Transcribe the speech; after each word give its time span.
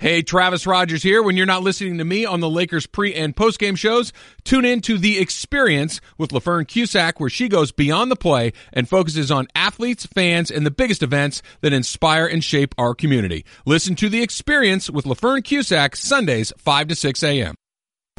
Hey, 0.00 0.22
Travis 0.22 0.64
Rogers 0.64 1.02
here. 1.02 1.24
When 1.24 1.36
you're 1.36 1.44
not 1.44 1.64
listening 1.64 1.98
to 1.98 2.04
me 2.04 2.24
on 2.24 2.38
the 2.38 2.48
Lakers 2.48 2.86
pre 2.86 3.12
and 3.14 3.34
post 3.34 3.58
game 3.58 3.74
shows, 3.74 4.12
tune 4.44 4.64
in 4.64 4.80
to 4.82 4.96
The 4.96 5.18
Experience 5.18 6.00
with 6.16 6.30
LaFern 6.30 6.68
Cusack, 6.68 7.18
where 7.18 7.28
she 7.28 7.48
goes 7.48 7.72
beyond 7.72 8.08
the 8.08 8.14
play 8.14 8.52
and 8.72 8.88
focuses 8.88 9.32
on 9.32 9.48
athletes, 9.56 10.06
fans, 10.06 10.52
and 10.52 10.64
the 10.64 10.70
biggest 10.70 11.02
events 11.02 11.42
that 11.62 11.72
inspire 11.72 12.28
and 12.28 12.44
shape 12.44 12.76
our 12.78 12.94
community. 12.94 13.44
Listen 13.66 13.96
to 13.96 14.08
The 14.08 14.22
Experience 14.22 14.88
with 14.88 15.04
LaFern 15.04 15.42
Cusack, 15.42 15.96
Sundays, 15.96 16.52
5 16.58 16.86
to 16.86 16.94
6 16.94 17.22
a.m. 17.24 17.56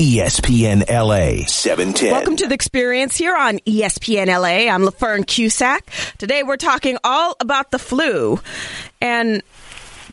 ESPN 0.02 0.90
LA 0.90 1.46
710. 1.46 2.12
Welcome 2.12 2.36
to 2.38 2.48
the 2.48 2.56
experience 2.56 3.16
here 3.16 3.38
on 3.38 3.60
ESPN 3.60 4.28
LA. 4.28 4.70
I'm 4.70 4.82
LaFern 4.82 5.26
Cusack. 5.26 5.90
Today 6.18 6.44
we're 6.44 6.58
talking 6.58 6.98
all 7.06 7.38
about 7.40 7.72
the 7.72 7.80
flu 7.80 8.42
and 9.02 9.44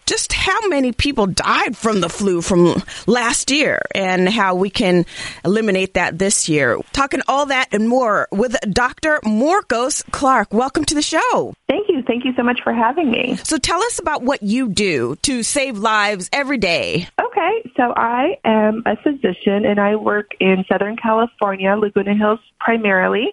just 0.07 0.33
how 0.33 0.69
many 0.69 0.93
people 0.93 1.27
died 1.27 1.77
from 1.77 2.01
the 2.01 2.09
flu 2.09 2.41
from 2.41 2.83
last 3.07 3.51
year 3.51 3.83
and 3.95 4.29
how 4.29 4.55
we 4.55 4.71
can 4.71 5.05
eliminate 5.45 5.95
that 5.95 6.19
this 6.19 6.49
year. 6.49 6.79
Talking 6.93 7.21
all 7.27 7.47
that 7.47 7.69
and 7.73 7.89
more 7.89 8.29
with 8.31 8.57
Dr. 8.73 9.21
Morcos 9.25 10.09
Clark. 10.13 10.55
Welcome 10.55 10.85
to 10.87 10.95
the 10.95 11.03
show. 11.03 11.55
Thank 11.69 11.89
you. 11.89 12.03
Thank 12.07 12.25
you 12.25 12.33
so 12.37 12.45
much 12.45 12.61
for 12.63 12.73
having 12.73 13.11
me. 13.11 13.37
So 13.43 13.59
tell 13.59 13.83
us 13.83 13.99
about 13.99 14.23
what 14.23 14.43
you 14.43 14.69
do 14.69 15.17
to 15.23 15.43
save 15.43 15.79
lives 15.79 16.31
every 16.33 16.59
day. 16.59 17.09
Okay, 17.21 17.71
so 17.77 17.93
I 17.97 18.39
am 18.45 18.85
a 18.87 18.97
physician 18.97 19.67
and 19.67 19.81
I 19.81 19.97
work 19.97 20.31
in 20.39 20.65
Southern 20.71 20.97
California, 20.97 21.75
Laguna 21.75 22.15
Hills 22.15 22.41
primarily, 22.61 23.33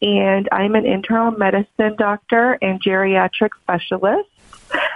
and 0.00 0.48
I'm 0.50 0.74
an 0.74 0.86
internal 0.86 1.32
medicine 1.32 1.96
doctor 1.98 2.58
and 2.62 2.82
geriatric 2.82 3.50
specialist. 3.62 4.28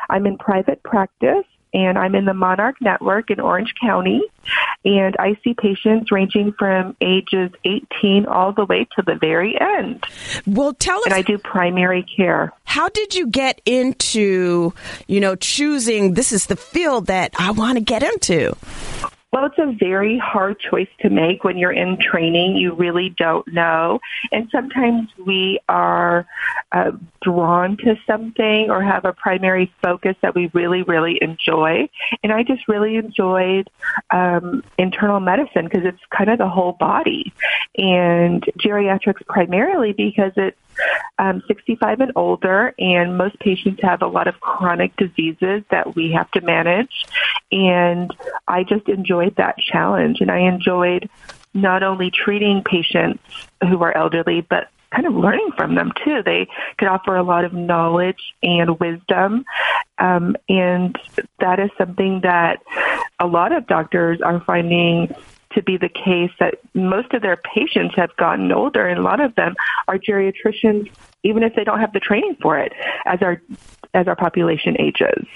I'm 0.08 0.26
in 0.26 0.38
private 0.38 0.82
practice 0.82 1.44
and 1.74 1.98
I'm 1.98 2.14
in 2.14 2.24
the 2.24 2.34
Monarch 2.34 2.76
Network 2.80 3.30
in 3.30 3.40
Orange 3.40 3.74
County. 3.80 4.22
And 4.84 5.16
I 5.18 5.36
see 5.44 5.54
patients 5.54 6.10
ranging 6.10 6.52
from 6.58 6.96
ages 7.00 7.50
18 7.64 8.26
all 8.26 8.52
the 8.52 8.64
way 8.64 8.86
to 8.96 9.02
the 9.02 9.16
very 9.16 9.58
end. 9.60 10.04
Well, 10.46 10.72
tell 10.72 10.98
us. 10.98 11.06
And 11.06 11.14
I 11.14 11.22
do 11.22 11.36
primary 11.36 12.04
care. 12.16 12.52
How 12.64 12.88
did 12.88 13.14
you 13.14 13.26
get 13.26 13.60
into, 13.66 14.72
you 15.06 15.20
know, 15.20 15.34
choosing 15.36 16.14
this 16.14 16.32
is 16.32 16.46
the 16.46 16.56
field 16.56 17.06
that 17.06 17.34
I 17.38 17.50
want 17.50 17.76
to 17.76 17.84
get 17.84 18.02
into? 18.02 18.56
Well, 19.30 19.44
it's 19.44 19.58
a 19.58 19.76
very 19.78 20.16
hard 20.16 20.58
choice 20.58 20.88
to 21.00 21.10
make 21.10 21.44
when 21.44 21.58
you're 21.58 21.72
in 21.72 21.98
training. 21.98 22.56
You 22.56 22.72
really 22.74 23.10
don't 23.10 23.46
know. 23.52 24.00
And 24.32 24.48
sometimes 24.50 25.10
we 25.24 25.60
are 25.68 26.26
uh, 26.72 26.92
drawn 27.20 27.76
to 27.78 27.96
something 28.06 28.70
or 28.70 28.82
have 28.82 29.04
a 29.04 29.12
primary 29.12 29.70
focus 29.82 30.16
that 30.22 30.34
we 30.34 30.50
really, 30.54 30.82
really 30.82 31.18
enjoy. 31.20 31.90
And 32.22 32.32
I 32.32 32.42
just 32.42 32.68
really 32.68 32.96
enjoyed 32.96 33.68
um, 34.10 34.64
internal 34.78 35.20
medicine 35.20 35.64
because 35.64 35.84
it's 35.84 36.02
kind 36.10 36.30
of 36.30 36.38
the 36.38 36.48
whole 36.48 36.72
body. 36.72 37.34
And 37.76 38.42
geriatrics 38.58 39.26
primarily 39.26 39.92
because 39.92 40.32
it's 40.36 40.56
um, 41.18 41.42
65 41.48 42.00
and 42.00 42.12
older, 42.16 42.74
and 42.78 43.18
most 43.18 43.38
patients 43.40 43.80
have 43.82 44.02
a 44.02 44.06
lot 44.06 44.28
of 44.28 44.40
chronic 44.40 44.96
diseases 44.96 45.62
that 45.70 45.94
we 45.94 46.12
have 46.12 46.30
to 46.32 46.40
manage. 46.40 47.06
And 47.50 48.10
I 48.46 48.64
just 48.64 48.88
enjoyed 48.88 49.36
that 49.36 49.56
challenge, 49.58 50.20
and 50.20 50.30
I 50.30 50.40
enjoyed 50.40 51.08
not 51.54 51.82
only 51.82 52.10
treating 52.10 52.62
patients 52.62 53.22
who 53.62 53.82
are 53.82 53.96
elderly, 53.96 54.42
but 54.42 54.68
kind 54.90 55.06
of 55.06 55.14
learning 55.14 55.50
from 55.56 55.74
them 55.74 55.92
too. 56.04 56.22
They 56.24 56.48
could 56.78 56.88
offer 56.88 57.16
a 57.16 57.22
lot 57.22 57.44
of 57.44 57.52
knowledge 57.52 58.34
and 58.42 58.78
wisdom, 58.78 59.44
um, 59.98 60.36
and 60.48 60.96
that 61.40 61.58
is 61.58 61.70
something 61.76 62.20
that 62.22 62.62
a 63.18 63.26
lot 63.26 63.52
of 63.52 63.66
doctors 63.66 64.20
are 64.22 64.40
finding 64.40 65.14
to 65.52 65.62
be 65.62 65.76
the 65.76 65.88
case 65.88 66.30
that 66.40 66.54
most 66.74 67.12
of 67.12 67.22
their 67.22 67.36
patients 67.36 67.94
have 67.96 68.14
gotten 68.16 68.52
older 68.52 68.86
and 68.86 68.98
a 68.98 69.02
lot 69.02 69.20
of 69.20 69.34
them 69.34 69.54
are 69.86 69.98
geriatricians 69.98 70.90
even 71.24 71.42
if 71.42 71.54
they 71.54 71.64
don't 71.64 71.80
have 71.80 71.92
the 71.92 72.00
training 72.00 72.36
for 72.40 72.58
it 72.58 72.72
as 73.04 73.20
our 73.22 73.40
as 73.94 74.06
our 74.06 74.16
population 74.16 74.76
ages. 74.78 75.26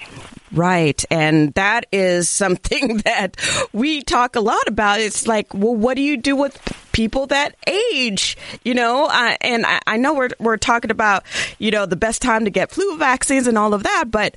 Right. 0.52 1.02
And 1.10 1.54
that 1.54 1.86
is 1.90 2.28
something 2.28 2.98
that 3.04 3.36
we 3.72 4.02
talk 4.02 4.36
a 4.36 4.40
lot 4.40 4.68
about. 4.68 5.00
It's 5.00 5.26
like, 5.26 5.52
well, 5.54 5.74
what 5.74 5.94
do 5.94 6.02
you 6.02 6.16
do 6.16 6.36
with 6.36 6.60
people 6.92 7.26
that 7.28 7.56
age? 7.66 8.36
You 8.62 8.74
know, 8.74 9.06
uh, 9.06 9.36
and 9.40 9.64
I, 9.64 9.80
I 9.86 9.96
know 9.96 10.14
we're, 10.14 10.28
we're 10.38 10.58
talking 10.58 10.90
about, 10.90 11.24
you 11.58 11.70
know, 11.70 11.86
the 11.86 11.96
best 11.96 12.20
time 12.20 12.44
to 12.44 12.50
get 12.50 12.70
flu 12.70 12.98
vaccines 12.98 13.46
and 13.46 13.56
all 13.56 13.72
of 13.72 13.84
that, 13.84 14.10
but 14.10 14.36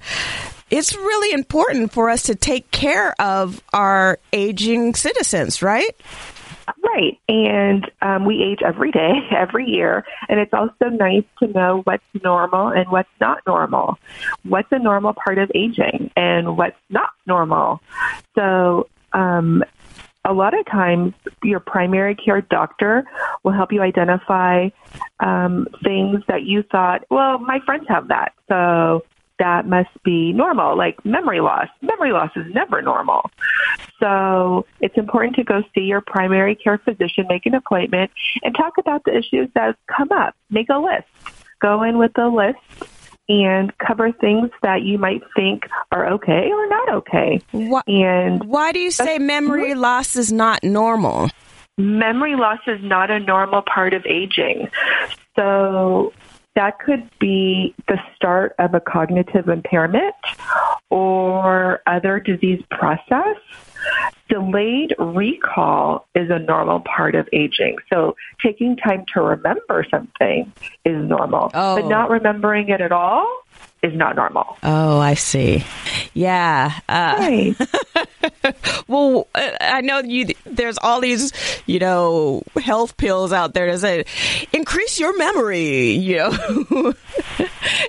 it's 0.69 0.95
really 0.95 1.33
important 1.33 1.91
for 1.91 2.09
us 2.09 2.23
to 2.23 2.35
take 2.35 2.71
care 2.71 3.13
of 3.19 3.61
our 3.73 4.19
aging 4.33 4.95
citizens, 4.95 5.61
right? 5.61 5.95
Right. 6.83 7.19
And 7.27 7.89
um, 8.01 8.25
we 8.25 8.41
age 8.41 8.59
every 8.65 8.91
day, 8.91 9.13
every 9.31 9.65
year. 9.65 10.03
And 10.29 10.39
it's 10.39 10.53
also 10.53 10.89
nice 10.89 11.23
to 11.39 11.47
know 11.47 11.81
what's 11.83 12.03
normal 12.23 12.69
and 12.69 12.89
what's 12.89 13.09
not 13.19 13.39
normal. 13.45 13.99
What's 14.43 14.71
a 14.71 14.79
normal 14.79 15.13
part 15.13 15.37
of 15.37 15.51
aging 15.53 16.11
and 16.15 16.57
what's 16.57 16.79
not 16.89 17.11
normal. 17.27 17.81
So, 18.35 18.87
um, 19.13 19.63
a 20.27 20.33
lot 20.33 20.57
of 20.57 20.65
times 20.65 21.13
your 21.43 21.59
primary 21.59 22.15
care 22.15 22.41
doctor 22.41 23.05
will 23.43 23.51
help 23.51 23.71
you 23.71 23.83
identify 23.83 24.69
um, 25.19 25.67
things 25.83 26.23
that 26.27 26.43
you 26.43 26.63
thought, 26.63 27.05
well, 27.11 27.37
my 27.37 27.59
friends 27.59 27.85
have 27.87 28.07
that. 28.07 28.33
So 28.49 29.03
that 29.39 29.67
must 29.67 29.89
be 30.03 30.31
normal, 30.33 30.77
like 30.77 31.03
memory 31.05 31.41
loss. 31.41 31.67
Memory 31.81 32.11
loss 32.11 32.31
is 32.35 32.53
never 32.53 32.81
normal. 32.81 33.29
So 33.99 34.65
it's 34.79 34.97
important 34.97 35.35
to 35.37 35.43
go 35.43 35.63
see 35.73 35.81
your 35.81 36.01
primary 36.01 36.55
care 36.55 36.77
physician, 36.77 37.25
make 37.27 37.45
an 37.45 37.55
appointment, 37.55 38.11
and 38.43 38.55
talk 38.55 38.77
about 38.77 39.03
the 39.05 39.17
issues 39.17 39.49
that 39.55 39.77
come 39.87 40.11
up. 40.11 40.35
Make 40.49 40.69
a 40.69 40.77
list. 40.77 41.07
Go 41.61 41.83
in 41.83 41.97
with 41.97 42.17
a 42.17 42.27
list 42.27 42.59
and 43.27 43.75
cover 43.79 44.11
things 44.11 44.51
that 44.61 44.83
you 44.83 44.97
might 44.97 45.21
think 45.35 45.63
are 45.91 46.13
okay 46.13 46.51
or 46.51 46.67
not 46.67 46.89
okay. 46.95 47.41
Why, 47.51 47.81
and 47.87 48.43
why 48.43 48.71
do 48.71 48.79
you 48.79 48.91
say 48.91 49.17
memory 49.17 49.73
loss 49.73 50.15
is 50.15 50.31
not 50.31 50.63
normal? 50.63 51.29
Memory 51.77 52.35
loss 52.35 52.59
is 52.67 52.79
not 52.83 53.09
a 53.09 53.19
normal 53.19 53.61
part 53.61 53.93
of 53.93 54.05
aging. 54.05 54.69
So 55.35 56.13
that 56.55 56.79
could 56.79 57.09
be 57.19 57.75
the 57.87 57.97
start 58.15 58.55
of 58.59 58.73
a 58.73 58.79
cognitive 58.79 59.49
impairment 59.49 60.15
or 60.89 61.81
other 61.87 62.19
disease 62.19 62.61
process. 62.71 63.35
Delayed 64.29 64.95
recall 64.97 66.07
is 66.15 66.29
a 66.31 66.39
normal 66.39 66.79
part 66.79 67.13
of 67.13 67.27
aging. 67.31 67.75
So 67.91 68.15
taking 68.43 68.75
time 68.77 69.05
to 69.13 69.21
remember 69.21 69.85
something 69.91 70.51
is 70.83 71.07
normal, 71.07 71.51
Oh. 71.53 71.75
but 71.81 71.87
not 71.87 72.09
remembering 72.09 72.69
it 72.69 72.81
at 72.81 72.91
all 72.91 73.27
is 73.83 73.93
not 73.93 74.15
normal. 74.15 74.57
Oh, 74.63 74.97
I 74.99 75.13
see. 75.13 75.63
Yeah. 76.13 76.71
Uh, 76.89 77.15
Right. 77.19 77.55
well, 78.87 79.27
uh, 79.35 79.51
I 79.61 79.81
know 79.81 79.99
you. 79.99 80.27
There's 80.45 80.77
all 80.79 81.01
these, 81.01 81.31
you 81.67 81.77
know, 81.77 82.41
health 82.63 82.97
pills 82.97 83.31
out 83.31 83.53
there 83.53 83.71
that 83.71 83.79
say 83.79 84.05
your 84.99 85.17
memory. 85.17 85.91
You 85.91 86.17
know, 86.17 86.29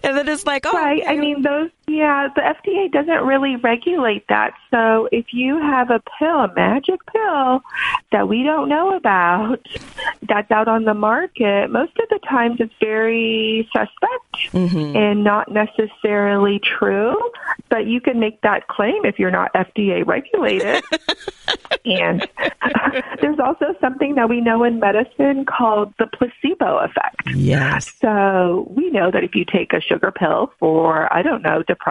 and 0.03 0.17
then 0.17 0.29
it's 0.29 0.47
like, 0.47 0.65
oh, 0.67 0.73
Right. 0.73 1.03
I 1.07 1.17
mean, 1.17 1.43
those, 1.43 1.71
yeah, 1.89 2.29
the 2.35 2.41
FDA 2.41 2.91
doesn't 2.91 3.25
really 3.25 3.57
regulate 3.57 4.27
that. 4.29 4.55
So 4.73 5.09
if 5.13 5.27
you 5.33 5.59
have 5.59 5.91
a 5.91 6.03
pill, 6.19 6.41
a 6.41 6.53
magic 6.55 7.01
pill 7.07 7.63
that 8.11 8.29
we 8.29 8.43
don't 8.43 8.69
know 8.69 8.97
about 8.97 9.61
that's 10.29 10.51
out 10.51 10.67
on 10.67 10.85
the 10.85 10.95
market, 10.95 11.71
most 11.71 11.93
of 11.99 12.09
the 12.09 12.19
times 12.29 12.57
it's 12.59 12.75
very 12.81 13.69
suspect 13.73 14.53
mm-hmm. 14.53 14.97
and 14.97 15.23
not 15.23 15.49
necessarily 15.51 16.59
true. 16.59 17.17
But 17.69 17.87
you 17.87 18.01
can 18.01 18.19
make 18.19 18.41
that 18.43 18.67
claim 18.67 19.05
if 19.05 19.19
you're 19.19 19.31
not 19.31 19.53
FDA 19.55 20.05
regulated. 20.05 20.83
and 21.85 22.29
there's 23.21 23.39
also 23.39 23.75
something 23.81 24.17
that 24.17 24.29
we 24.29 24.41
know 24.41 24.65
in 24.65 24.81
medicine 24.81 25.45
called 25.45 25.95
the 25.99 26.07
placebo 26.07 26.79
effect. 26.79 27.23
yes. 27.35 27.93
So 28.01 28.67
we 28.75 28.91
know 28.91 29.11
that 29.11 29.25
if 29.25 29.35
you 29.35 29.45
take 29.45 29.73
a 29.73 29.81
sugar 29.81 30.11
pill 30.11 30.53
for, 30.59 31.13
I 31.13 31.23
don't 31.23 31.43
know, 31.43 31.63
depression, 31.63 31.86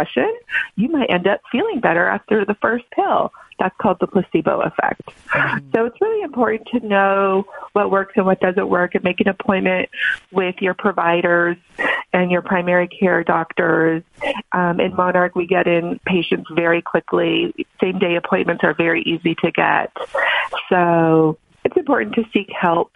you 0.75 0.89
might 0.89 1.09
end 1.09 1.27
up 1.27 1.41
feeling 1.51 1.79
better 1.79 2.07
after 2.07 2.45
the 2.45 2.55
first 2.55 2.85
pill. 2.91 3.31
That's 3.57 3.75
called 3.81 3.97
the 4.01 4.07
placebo 4.07 4.61
effect. 4.61 5.01
So 5.73 5.85
it's 5.85 5.99
really 6.01 6.23
important 6.23 6.67
to 6.73 6.85
know 6.85 7.45
what 7.71 7.89
works 7.89 8.13
and 8.17 8.25
what 8.25 8.41
doesn't 8.41 8.67
work 8.67 8.95
and 8.95 9.03
make 9.03 9.21
an 9.21 9.29
appointment 9.29 9.89
with 10.31 10.55
your 10.59 10.73
providers 10.73 11.55
and 12.11 12.31
your 12.31 12.41
primary 12.41 12.87
care 12.87 13.23
doctors. 13.23 14.03
Um, 14.51 14.79
in 14.79 14.95
Monarch, 14.95 15.35
we 15.35 15.47
get 15.47 15.67
in 15.67 15.99
patients 16.05 16.49
very 16.53 16.81
quickly. 16.81 17.53
Same 17.81 17.97
day 17.97 18.15
appointments 18.15 18.63
are 18.63 18.73
very 18.73 19.01
easy 19.03 19.35
to 19.35 19.51
get. 19.51 19.91
So 20.69 21.37
it's 21.65 21.75
important 21.75 22.15
to 22.15 22.23
seek 22.31 22.49
help 22.51 22.95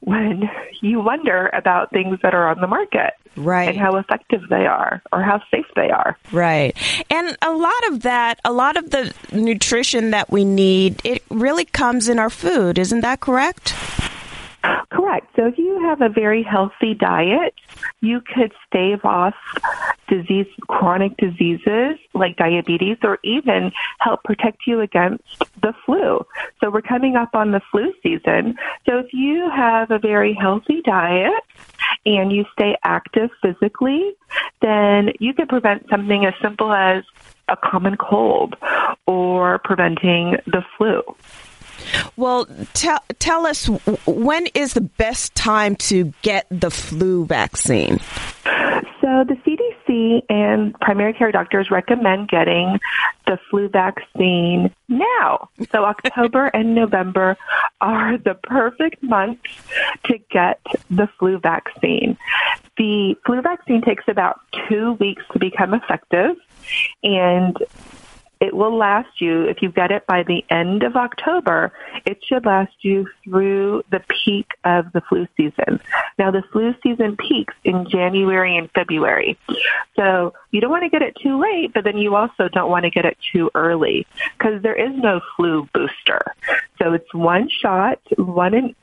when 0.00 0.50
you 0.80 1.00
wonder 1.00 1.50
about 1.52 1.90
things 1.90 2.18
that 2.22 2.34
are 2.34 2.48
on 2.48 2.60
the 2.60 2.66
market. 2.66 3.12
Right. 3.36 3.68
And 3.68 3.78
how 3.78 3.94
effective 3.96 4.42
they 4.50 4.66
are 4.66 5.00
or 5.12 5.22
how 5.22 5.40
safe 5.52 5.66
they 5.76 5.90
are. 5.90 6.18
Right. 6.32 6.76
And 7.08 7.36
a 7.40 7.52
lot 7.52 7.88
of 7.88 8.02
that, 8.02 8.40
a 8.44 8.52
lot 8.52 8.76
of 8.76 8.90
the 8.90 9.14
nutrition 9.32 10.10
that 10.10 10.28
we 10.30 10.44
need, 10.44 11.00
it 11.04 11.22
really 11.30 11.64
comes 11.64 12.08
in 12.08 12.18
our 12.18 12.30
food. 12.30 12.78
Isn't 12.78 13.02
that 13.02 13.20
correct? 13.20 13.74
Correct. 14.90 15.26
So 15.36 15.46
if 15.46 15.58
you 15.58 15.80
have 15.82 16.00
a 16.00 16.08
very 16.08 16.42
healthy 16.42 16.94
diet, 16.94 17.54
you 18.00 18.20
could 18.20 18.52
stave 18.66 19.04
off 19.04 19.34
disease, 20.08 20.46
chronic 20.68 21.16
diseases 21.16 21.98
like 22.14 22.36
diabetes, 22.36 22.96
or 23.02 23.18
even 23.22 23.70
help 24.00 24.24
protect 24.24 24.66
you 24.66 24.80
against 24.80 25.22
the 25.60 25.74
flu. 25.84 26.24
So 26.60 26.70
we're 26.70 26.82
coming 26.82 27.16
up 27.16 27.34
on 27.34 27.52
the 27.52 27.60
flu 27.70 27.92
season. 28.02 28.56
So 28.86 28.98
if 28.98 29.12
you 29.12 29.50
have 29.50 29.90
a 29.90 29.98
very 29.98 30.34
healthy 30.34 30.82
diet 30.82 31.42
and 32.04 32.32
you 32.32 32.44
stay 32.52 32.76
active 32.84 33.30
physically, 33.42 34.14
then 34.60 35.12
you 35.20 35.34
can 35.34 35.46
prevent 35.46 35.88
something 35.88 36.24
as 36.24 36.34
simple 36.42 36.72
as 36.72 37.04
a 37.48 37.56
common 37.56 37.96
cold 37.96 38.56
or 39.06 39.58
preventing 39.58 40.36
the 40.46 40.64
flu. 40.76 41.02
Well, 42.16 42.46
tell 42.74 43.00
tell 43.18 43.46
us 43.46 43.66
when 44.06 44.46
is 44.54 44.74
the 44.74 44.80
best 44.80 45.34
time 45.34 45.76
to 45.76 46.12
get 46.22 46.46
the 46.50 46.70
flu 46.70 47.24
vaccine? 47.26 48.00
So 49.08 49.24
the 49.24 49.36
CDC 49.46 50.22
and 50.28 50.78
primary 50.80 51.14
care 51.14 51.32
doctors 51.32 51.70
recommend 51.70 52.28
getting 52.28 52.78
the 53.26 53.38
flu 53.50 53.68
vaccine 53.68 54.74
now. 54.88 55.48
So 55.72 55.84
October 55.86 56.46
and 56.48 56.74
November 56.74 57.36
are 57.80 58.18
the 58.18 58.34
perfect 58.34 59.02
months 59.02 59.40
to 60.04 60.18
get 60.30 60.60
the 60.90 61.08
flu 61.18 61.38
vaccine. 61.38 62.18
The 62.76 63.16
flu 63.24 63.40
vaccine 63.40 63.80
takes 63.82 64.04
about 64.08 64.40
two 64.68 64.92
weeks 64.94 65.22
to 65.32 65.38
become 65.38 65.74
effective 65.74 66.36
and 67.02 67.56
it 68.40 68.54
will 68.54 68.76
last 68.76 69.20
you, 69.20 69.44
if 69.44 69.62
you 69.62 69.70
get 69.70 69.90
it 69.90 70.06
by 70.06 70.22
the 70.22 70.44
end 70.50 70.82
of 70.82 70.96
October, 70.96 71.72
it 72.04 72.18
should 72.24 72.46
last 72.46 72.72
you 72.82 73.08
through 73.24 73.82
the 73.90 74.00
peak 74.24 74.46
of 74.64 74.92
the 74.92 75.00
flu 75.08 75.26
season. 75.36 75.80
Now, 76.18 76.30
the 76.30 76.42
flu 76.52 76.74
season 76.82 77.16
peaks 77.16 77.54
in 77.64 77.88
January 77.88 78.56
and 78.56 78.70
February. 78.72 79.38
So 79.96 80.34
you 80.52 80.60
don't 80.60 80.70
want 80.70 80.84
to 80.84 80.88
get 80.88 81.02
it 81.02 81.16
too 81.20 81.40
late, 81.40 81.72
but 81.74 81.84
then 81.84 81.98
you 81.98 82.14
also 82.14 82.48
don't 82.48 82.70
want 82.70 82.84
to 82.84 82.90
get 82.90 83.04
it 83.04 83.16
too 83.32 83.50
early 83.54 84.06
because 84.36 84.62
there 84.62 84.74
is 84.74 84.96
no 84.96 85.20
flu 85.36 85.68
booster. 85.74 86.22
So 86.80 86.92
it's 86.92 87.12
one 87.12 87.48
shot, 87.48 88.00
one, 88.16 88.54
in, 88.54 88.74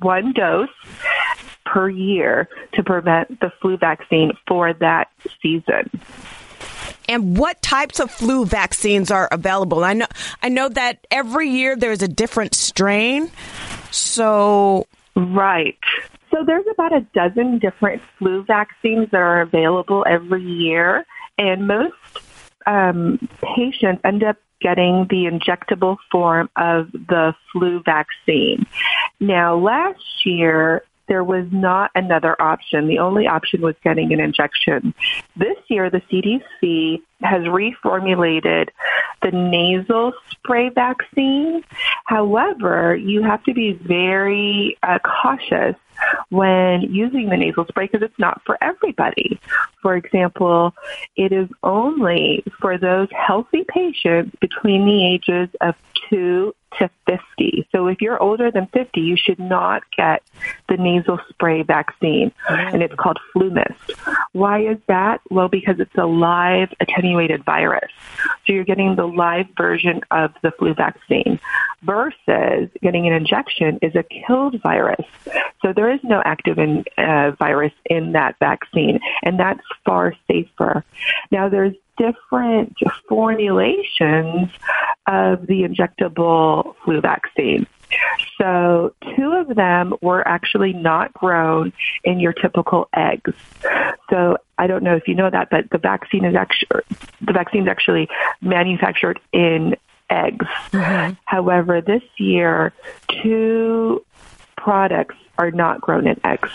one 0.00 0.32
dose 0.32 0.68
per 1.64 1.88
year 1.88 2.48
to 2.72 2.82
prevent 2.82 3.40
the 3.40 3.52
flu 3.60 3.76
vaccine 3.76 4.32
for 4.46 4.72
that 4.74 5.08
season 5.40 5.88
and 7.08 7.36
what 7.36 7.60
types 7.62 8.00
of 8.00 8.10
flu 8.10 8.44
vaccines 8.44 9.10
are 9.10 9.28
available? 9.30 9.84
I 9.84 9.92
know 9.92 10.06
I 10.42 10.48
know 10.48 10.68
that 10.70 11.06
every 11.10 11.50
year 11.50 11.76
there's 11.76 12.02
a 12.02 12.08
different 12.08 12.54
strain. 12.54 13.30
So 13.90 14.86
right. 15.14 15.78
So 16.30 16.44
there's 16.44 16.66
about 16.70 16.92
a 16.92 17.00
dozen 17.14 17.58
different 17.60 18.02
flu 18.18 18.44
vaccines 18.44 19.08
that 19.12 19.20
are 19.20 19.40
available 19.40 20.04
every 20.08 20.42
year, 20.42 21.06
and 21.38 21.68
most 21.68 21.94
um, 22.66 23.28
patients 23.40 24.00
end 24.04 24.24
up 24.24 24.36
getting 24.60 25.06
the 25.10 25.26
injectable 25.26 25.98
form 26.10 26.48
of 26.56 26.90
the 26.90 27.34
flu 27.52 27.82
vaccine. 27.84 28.66
Now, 29.20 29.56
last 29.56 30.24
year, 30.24 30.82
there 31.06 31.24
was 31.24 31.46
not 31.50 31.90
another 31.94 32.40
option. 32.40 32.88
The 32.88 32.98
only 32.98 33.26
option 33.26 33.60
was 33.60 33.74
getting 33.82 34.12
an 34.12 34.20
injection. 34.20 34.94
This 35.36 35.56
year, 35.68 35.90
the 35.90 36.00
CDC 36.10 37.02
has 37.20 37.42
reformulated 37.42 38.68
the 39.22 39.30
nasal 39.30 40.12
spray 40.30 40.68
vaccine. 40.68 41.62
However, 42.04 42.94
you 42.94 43.22
have 43.22 43.42
to 43.44 43.54
be 43.54 43.72
very 43.72 44.76
uh, 44.82 44.98
cautious 44.98 45.76
when 46.30 46.82
using 46.82 47.28
the 47.28 47.36
nasal 47.36 47.66
spray 47.66 47.86
because 47.86 48.02
it's 48.02 48.18
not 48.18 48.42
for 48.44 48.58
everybody. 48.62 49.40
For 49.80 49.96
example, 49.96 50.74
it 51.16 51.32
is 51.32 51.48
only 51.62 52.44
for 52.60 52.78
those 52.78 53.08
healthy 53.12 53.64
patients 53.68 54.36
between 54.40 54.84
the 54.84 55.14
ages 55.14 55.48
of 55.60 55.74
2 56.10 56.54
to 56.78 56.90
50. 57.06 57.68
So 57.72 57.86
if 57.86 58.00
you're 58.00 58.20
older 58.20 58.50
than 58.50 58.66
50, 58.68 59.00
you 59.00 59.16
should 59.16 59.38
not 59.38 59.82
get 59.96 60.22
the 60.68 60.76
nasal 60.76 61.20
spray 61.28 61.62
vaccine, 61.62 62.32
and 62.48 62.82
it's 62.82 62.94
called 62.94 63.18
FluMist. 63.34 63.74
Why 64.32 64.60
is 64.60 64.78
that? 64.88 65.20
Well, 65.30 65.48
because 65.48 65.78
it's 65.78 65.94
a 65.96 66.06
live 66.06 66.72
attenuated 66.80 67.44
virus. 67.44 67.90
So 68.46 68.52
you're 68.52 68.64
getting 68.64 68.96
the 68.96 69.06
live 69.06 69.46
version 69.56 70.00
of 70.10 70.32
the 70.42 70.50
flu 70.52 70.74
vaccine 70.74 71.38
versus 71.82 72.70
getting 72.82 73.06
an 73.06 73.12
injection 73.12 73.78
is 73.82 73.94
a 73.94 74.02
killed 74.02 74.60
virus. 74.62 75.04
So 75.62 75.72
there 75.72 75.92
is 75.92 76.00
no 76.02 76.22
active 76.24 76.58
in, 76.58 76.84
uh, 76.98 77.32
virus 77.38 77.72
in 77.86 78.12
that 78.12 78.36
vaccine, 78.38 79.00
and 79.22 79.38
that's 79.38 79.62
far 79.84 80.14
safer. 80.26 80.84
Now 81.30 81.48
there's 81.48 81.74
different 81.96 82.76
formulations 83.08 84.50
of 85.06 85.46
the 85.46 85.62
injectable 85.62 86.74
flu 86.84 87.00
vaccine. 87.00 87.66
So 88.38 88.94
two 89.16 89.32
of 89.32 89.54
them 89.54 89.94
were 90.00 90.26
actually 90.26 90.72
not 90.72 91.12
grown 91.12 91.72
in 92.02 92.18
your 92.18 92.32
typical 92.32 92.88
eggs. 92.94 93.32
So 94.10 94.38
I 94.58 94.66
don't 94.66 94.82
know 94.82 94.96
if 94.96 95.06
you 95.06 95.14
know 95.14 95.30
that, 95.30 95.50
but 95.50 95.70
the 95.70 95.78
vaccine 95.78 96.24
is 96.24 96.34
actually 96.34 96.82
the 97.20 97.32
vaccine 97.32 97.62
is 97.62 97.68
actually 97.68 98.08
manufactured 98.40 99.20
in 99.32 99.76
eggs. 100.10 100.46
Mm-hmm. 100.72 101.14
However, 101.24 101.80
this 101.80 102.02
year 102.18 102.72
two 103.22 104.04
products 104.56 105.16
are 105.38 105.50
not 105.50 105.80
grown 105.80 106.06
in 106.06 106.20
eggs. 106.24 106.50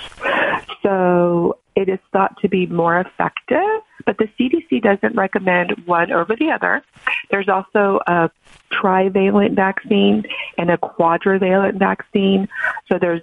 So 0.81 1.57
it 1.79 1.87
is 1.87 1.99
thought 2.11 2.35
to 2.41 2.49
be 2.49 2.65
more 2.65 2.99
effective, 2.99 3.81
but 4.05 4.17
the 4.17 4.27
CDC 4.37 4.81
doesn't 4.81 5.15
recommend 5.15 5.71
one 5.85 6.11
over 6.11 6.35
the 6.35 6.51
other. 6.51 6.83
There's 7.31 7.47
also 7.47 8.01
a 8.05 8.29
trivalent 8.69 9.55
vaccine 9.55 10.25
and 10.57 10.69
a 10.69 10.77
quadrivalent 10.77 11.79
vaccine. 11.79 12.49
So 12.89 12.99
there's 12.99 13.21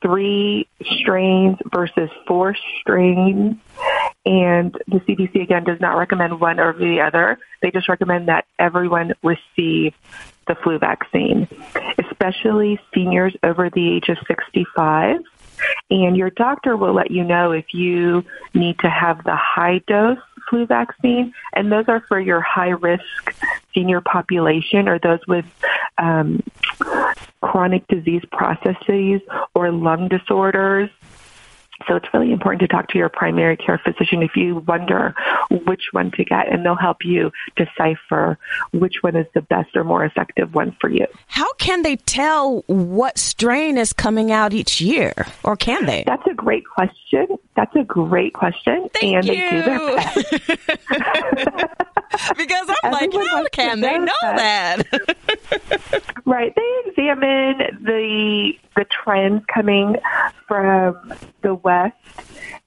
three 0.00 0.66
strains 0.98 1.58
versus 1.74 2.08
four 2.26 2.56
strains. 2.80 3.56
And 4.24 4.72
the 4.88 5.00
CDC 5.00 5.42
again 5.42 5.64
does 5.64 5.78
not 5.78 5.98
recommend 5.98 6.40
one 6.40 6.58
over 6.58 6.78
the 6.78 7.02
other. 7.02 7.38
They 7.60 7.70
just 7.70 7.88
recommend 7.88 8.28
that 8.28 8.46
everyone 8.58 9.12
receive 9.22 9.92
the 10.46 10.54
flu 10.62 10.78
vaccine, 10.78 11.48
especially 11.98 12.80
seniors 12.94 13.36
over 13.42 13.68
the 13.68 13.96
age 13.96 14.08
of 14.08 14.16
65 14.26 15.20
and 15.90 16.16
your 16.16 16.30
doctor 16.30 16.76
will 16.76 16.94
let 16.94 17.10
you 17.10 17.24
know 17.24 17.52
if 17.52 17.74
you 17.74 18.24
need 18.54 18.78
to 18.80 18.88
have 18.88 19.22
the 19.24 19.36
high 19.36 19.80
dose 19.86 20.18
flu 20.48 20.66
vaccine, 20.66 21.32
and 21.54 21.70
those 21.70 21.84
are 21.88 22.00
for 22.08 22.20
your 22.20 22.40
high 22.40 22.70
risk 22.70 23.34
senior 23.74 24.00
population 24.00 24.88
or 24.88 24.98
those 24.98 25.20
with 25.28 25.44
um, 25.98 26.42
chronic 27.40 27.86
disease 27.88 28.22
processes 28.32 29.20
or 29.54 29.70
lung 29.70 30.08
disorders 30.08 30.90
so 31.86 31.96
it's 31.96 32.06
really 32.12 32.32
important 32.32 32.60
to 32.60 32.68
talk 32.68 32.88
to 32.88 32.98
your 32.98 33.08
primary 33.08 33.56
care 33.56 33.80
physician 33.84 34.22
if 34.22 34.36
you 34.36 34.56
wonder 34.66 35.14
which 35.50 35.84
one 35.92 36.10
to 36.12 36.24
get, 36.24 36.52
and 36.52 36.64
they'll 36.64 36.74
help 36.74 36.98
you 37.04 37.30
decipher 37.56 38.38
which 38.72 38.96
one 39.02 39.16
is 39.16 39.26
the 39.34 39.42
best 39.42 39.76
or 39.76 39.84
more 39.84 40.04
effective 40.04 40.54
one 40.54 40.76
for 40.80 40.88
you. 40.90 41.06
How 41.26 41.52
can 41.54 41.82
they 41.82 41.96
tell 41.96 42.62
what 42.66 43.18
strain 43.18 43.78
is 43.78 43.92
coming 43.92 44.32
out 44.32 44.52
each 44.52 44.80
year, 44.80 45.14
or 45.44 45.56
can 45.56 45.86
they? 45.86 46.04
That's 46.06 46.26
a 46.26 46.34
great 46.34 46.64
question. 46.66 47.26
That's 47.56 47.74
a 47.76 47.84
great 47.84 48.34
question, 48.34 48.88
Thank 48.94 49.16
and 49.16 49.26
you. 49.26 49.34
they 49.34 49.50
do 49.50 49.62
their 49.62 49.96
best. 49.96 50.30
because 52.36 52.70
I'm 52.82 52.92
like, 52.92 53.12
how 53.12 53.46
can 53.52 53.80
they 53.80 53.98
know 53.98 54.12
that? 54.22 54.82
right. 56.24 56.54
They 56.54 56.89
examine 57.00 57.58
the 57.82 58.52
the 58.76 58.84
trends 58.84 59.44
coming 59.52 59.96
from 60.46 61.14
the 61.42 61.54
West 61.54 61.96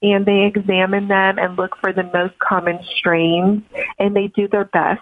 and 0.01 0.25
they 0.25 0.43
examine 0.43 1.07
them 1.07 1.37
and 1.37 1.57
look 1.57 1.77
for 1.77 1.93
the 1.93 2.03
most 2.03 2.37
common 2.39 2.79
strains 2.97 3.63
and 3.99 4.15
they 4.15 4.27
do 4.27 4.47
their 4.47 4.65
best 4.65 5.01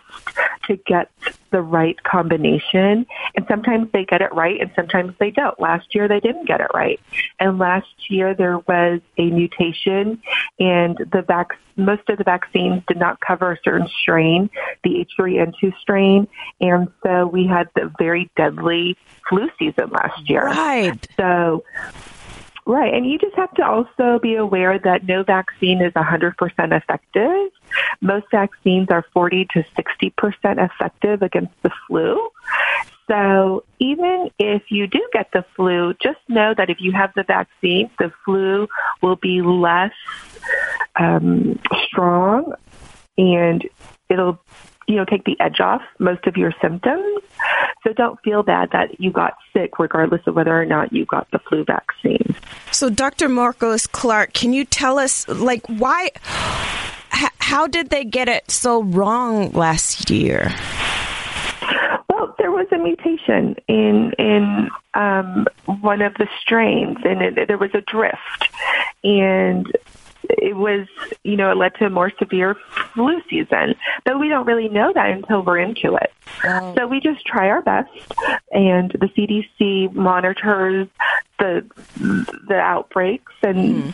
to 0.63 0.77
get 0.77 1.11
the 1.51 1.61
right 1.61 2.01
combination. 2.03 3.05
And 3.35 3.45
sometimes 3.47 3.91
they 3.91 4.05
get 4.05 4.21
it 4.21 4.33
right 4.33 4.59
and 4.59 4.71
sometimes 4.75 5.13
they 5.19 5.31
don't. 5.31 5.59
Last 5.59 5.93
year 5.93 6.07
they 6.07 6.19
didn't 6.19 6.47
get 6.47 6.61
it 6.61 6.67
right. 6.73 6.99
And 7.39 7.57
last 7.57 8.09
year 8.09 8.33
there 8.33 8.59
was 8.59 9.01
a 9.17 9.29
mutation 9.29 10.21
and 10.59 10.97
the 10.97 11.23
vac- 11.27 11.57
most 11.75 12.07
of 12.09 12.17
the 12.17 12.23
vaccines 12.23 12.83
did 12.87 12.97
not 12.97 13.19
cover 13.19 13.51
a 13.53 13.57
certain 13.63 13.87
strain, 14.01 14.49
the 14.83 15.05
H3N2 15.19 15.73
strain. 15.79 16.27
And 16.59 16.89
so 17.03 17.27
we 17.27 17.47
had 17.47 17.69
the 17.75 17.91
very 17.97 18.29
deadly 18.35 18.97
flu 19.27 19.49
season 19.57 19.89
last 19.89 20.29
year. 20.29 20.45
Right. 20.45 21.07
So 21.17 21.63
Right. 22.65 22.93
And 22.93 23.09
you 23.09 23.17
just 23.17 23.35
have 23.35 23.53
to 23.55 23.65
also 23.65 24.19
be 24.21 24.35
aware 24.35 24.77
that 24.79 25.05
no 25.05 25.23
vaccine 25.23 25.81
is 25.81 25.93
100% 25.93 26.77
effective. 26.77 27.51
Most 28.01 28.25
vaccines 28.31 28.87
are 28.89 29.05
40 29.13 29.47
to 29.53 29.63
60% 29.77 30.71
effective 30.71 31.21
against 31.21 31.53
the 31.63 31.71
flu. 31.87 32.29
So 33.07 33.63
even 33.79 34.29
if 34.39 34.63
you 34.69 34.87
do 34.87 35.05
get 35.11 35.31
the 35.33 35.43
flu, 35.55 35.93
just 36.01 36.19
know 36.29 36.53
that 36.55 36.69
if 36.69 36.77
you 36.79 36.93
have 36.93 37.11
the 37.15 37.23
vaccine, 37.23 37.89
the 37.99 38.11
flu 38.23 38.67
will 39.01 39.17
be 39.17 39.41
less 39.41 39.91
um, 40.97 41.59
strong 41.87 42.53
and 43.17 43.67
it'll 44.09 44.39
you 44.91 44.97
know, 44.97 45.05
take 45.05 45.23
the 45.23 45.39
edge 45.39 45.61
off 45.61 45.81
most 45.99 46.25
of 46.27 46.35
your 46.35 46.51
symptoms. 46.61 47.21
So 47.83 47.93
don't 47.93 48.19
feel 48.23 48.43
bad 48.43 48.71
that 48.71 48.99
you 48.99 49.09
got 49.09 49.35
sick 49.53 49.79
regardless 49.79 50.21
of 50.27 50.35
whether 50.35 50.59
or 50.59 50.65
not 50.65 50.91
you 50.91 51.05
got 51.05 51.29
the 51.31 51.39
flu 51.39 51.63
vaccine. 51.63 52.35
So 52.71 52.89
Dr. 52.89 53.29
Morcos 53.29 53.89
Clark, 53.89 54.33
can 54.33 54.51
you 54.53 54.65
tell 54.65 54.99
us 54.99 55.27
like 55.29 55.65
why 55.67 56.09
how 57.41 57.67
did 57.67 57.89
they 57.89 58.05
get 58.05 58.29
it 58.29 58.49
so 58.49 58.83
wrong 58.83 59.51
last 59.51 60.09
year? 60.09 60.53
Well, 62.07 62.35
there 62.37 62.51
was 62.51 62.67
a 62.71 62.77
mutation 62.77 63.55
in 63.67 64.13
in 64.17 64.69
um, 64.93 65.47
one 65.81 66.01
of 66.01 66.13
the 66.13 66.27
strains, 66.39 66.97
and 67.03 67.21
it, 67.21 67.47
there 67.47 67.57
was 67.57 67.71
a 67.73 67.81
drift, 67.81 68.49
and 69.03 69.67
it 70.29 70.55
was, 70.55 70.87
you 71.23 71.35
know, 71.35 71.51
it 71.51 71.57
led 71.57 71.73
to 71.75 71.85
a 71.85 71.89
more 71.89 72.11
severe 72.19 72.55
flu 72.93 73.21
season. 73.29 73.75
But 74.05 74.19
we 74.19 74.29
don't 74.29 74.45
really 74.45 74.69
know 74.69 74.93
that 74.93 75.09
until 75.09 75.41
we're 75.41 75.59
into 75.59 75.95
it. 75.95 76.13
Oh. 76.43 76.75
So 76.77 76.87
we 76.87 76.99
just 76.99 77.25
try 77.25 77.49
our 77.49 77.61
best, 77.61 77.89
and 78.51 78.91
the 78.91 79.07
CDC 79.07 79.93
monitors 79.93 80.87
the 81.39 81.65
the 82.47 82.55
outbreaks 82.55 83.33
and. 83.41 83.57
Mm 83.57 83.93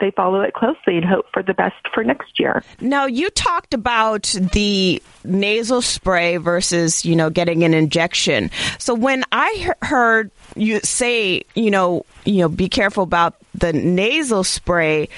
they 0.00 0.10
follow 0.10 0.40
it 0.40 0.54
closely 0.54 0.96
and 0.96 1.04
hope 1.04 1.26
for 1.32 1.42
the 1.42 1.54
best 1.54 1.76
for 1.92 2.04
next 2.04 2.38
year. 2.38 2.62
Now, 2.80 3.06
you 3.06 3.30
talked 3.30 3.74
about 3.74 4.34
the 4.52 5.02
nasal 5.24 5.82
spray 5.82 6.36
versus, 6.36 7.04
you 7.04 7.16
know, 7.16 7.30
getting 7.30 7.64
an 7.64 7.74
injection. 7.74 8.50
So 8.78 8.94
when 8.94 9.24
I 9.32 9.72
heard 9.82 10.30
you 10.54 10.80
say, 10.80 11.42
you 11.54 11.70
know, 11.70 12.04
you 12.24 12.40
know, 12.40 12.48
be 12.48 12.68
careful 12.68 13.02
about 13.02 13.36
the 13.54 13.72
nasal 13.72 14.44
spray, 14.44 15.08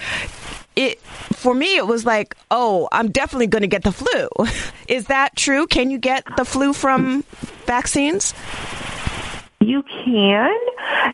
it 0.76 1.00
for 1.00 1.54
me 1.54 1.76
it 1.76 1.86
was 1.86 2.04
like, 2.06 2.36
oh, 2.50 2.88
I'm 2.92 3.10
definitely 3.10 3.48
going 3.48 3.62
to 3.62 3.68
get 3.68 3.82
the 3.82 3.92
flu. 3.92 4.28
Is 4.88 5.06
that 5.06 5.36
true? 5.36 5.66
Can 5.66 5.90
you 5.90 5.98
get 5.98 6.24
the 6.36 6.44
flu 6.44 6.72
from 6.72 7.24
vaccines? 7.66 8.34
You 9.68 9.82
can, 9.82 10.58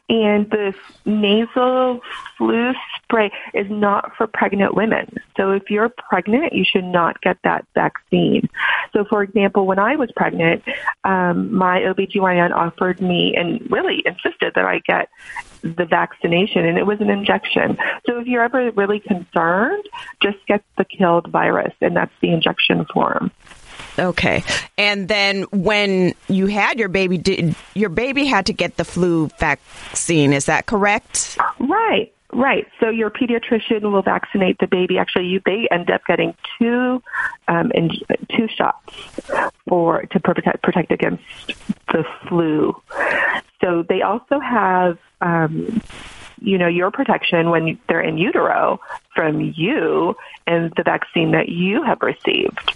and 0.08 0.48
the 0.48 0.74
nasal 1.04 2.00
flu 2.38 2.72
spray 3.02 3.32
is 3.52 3.68
not 3.68 4.14
for 4.16 4.28
pregnant 4.28 4.76
women. 4.76 5.16
So 5.36 5.50
if 5.50 5.70
you're 5.70 5.88
pregnant, 5.88 6.52
you 6.52 6.64
should 6.64 6.84
not 6.84 7.20
get 7.20 7.36
that 7.42 7.66
vaccine. 7.74 8.48
So 8.92 9.04
for 9.06 9.24
example, 9.24 9.66
when 9.66 9.80
I 9.80 9.96
was 9.96 10.12
pregnant, 10.14 10.62
um, 11.02 11.52
my 11.52 11.80
OBGYN 11.80 12.52
offered 12.52 13.00
me 13.00 13.34
and 13.34 13.68
really 13.72 14.04
insisted 14.06 14.52
that 14.54 14.64
I 14.64 14.78
get 14.86 15.08
the 15.62 15.84
vaccination 15.84 16.64
and 16.64 16.78
it 16.78 16.86
was 16.86 17.00
an 17.00 17.10
injection. 17.10 17.76
So 18.06 18.20
if 18.20 18.28
you're 18.28 18.44
ever 18.44 18.70
really 18.70 19.00
concerned, 19.00 19.82
just 20.22 20.38
get 20.46 20.62
the 20.78 20.84
killed 20.84 21.26
virus 21.26 21.74
and 21.80 21.96
that's 21.96 22.14
the 22.20 22.30
injection 22.30 22.86
form. 22.94 23.32
Okay. 23.98 24.42
And 24.76 25.08
then 25.08 25.42
when 25.52 26.14
you 26.28 26.46
had 26.46 26.78
your 26.78 26.88
baby, 26.88 27.18
did, 27.18 27.54
your 27.74 27.90
baby 27.90 28.24
had 28.24 28.46
to 28.46 28.52
get 28.52 28.76
the 28.76 28.84
flu 28.84 29.28
vaccine. 29.38 30.32
Is 30.32 30.46
that 30.46 30.66
correct? 30.66 31.38
Right. 31.58 32.12
Right. 32.32 32.66
So 32.80 32.88
your 32.88 33.10
pediatrician 33.10 33.82
will 33.82 34.02
vaccinate 34.02 34.58
the 34.58 34.66
baby. 34.66 34.98
Actually, 34.98 35.26
you, 35.26 35.40
they 35.46 35.68
end 35.70 35.88
up 35.88 36.04
getting 36.04 36.34
two 36.58 37.00
um, 37.46 37.70
in, 37.72 37.90
two 38.36 38.48
shots 38.48 38.92
for 39.68 40.02
to 40.02 40.20
protect 40.20 40.60
protect 40.60 40.90
against 40.90 41.22
the 41.92 42.04
flu. 42.28 42.74
So 43.60 43.84
they 43.88 44.02
also 44.02 44.40
have. 44.40 44.98
Um, 45.20 45.80
you 46.40 46.58
know, 46.58 46.66
your 46.66 46.90
protection 46.90 47.48
when 47.50 47.78
they're 47.88 48.02
in 48.02 48.18
utero 48.18 48.78
from 49.14 49.40
you 49.40 50.14
and 50.46 50.70
the 50.76 50.82
vaccine 50.82 51.30
that 51.30 51.48
you 51.48 51.82
have 51.82 52.02
received. 52.02 52.74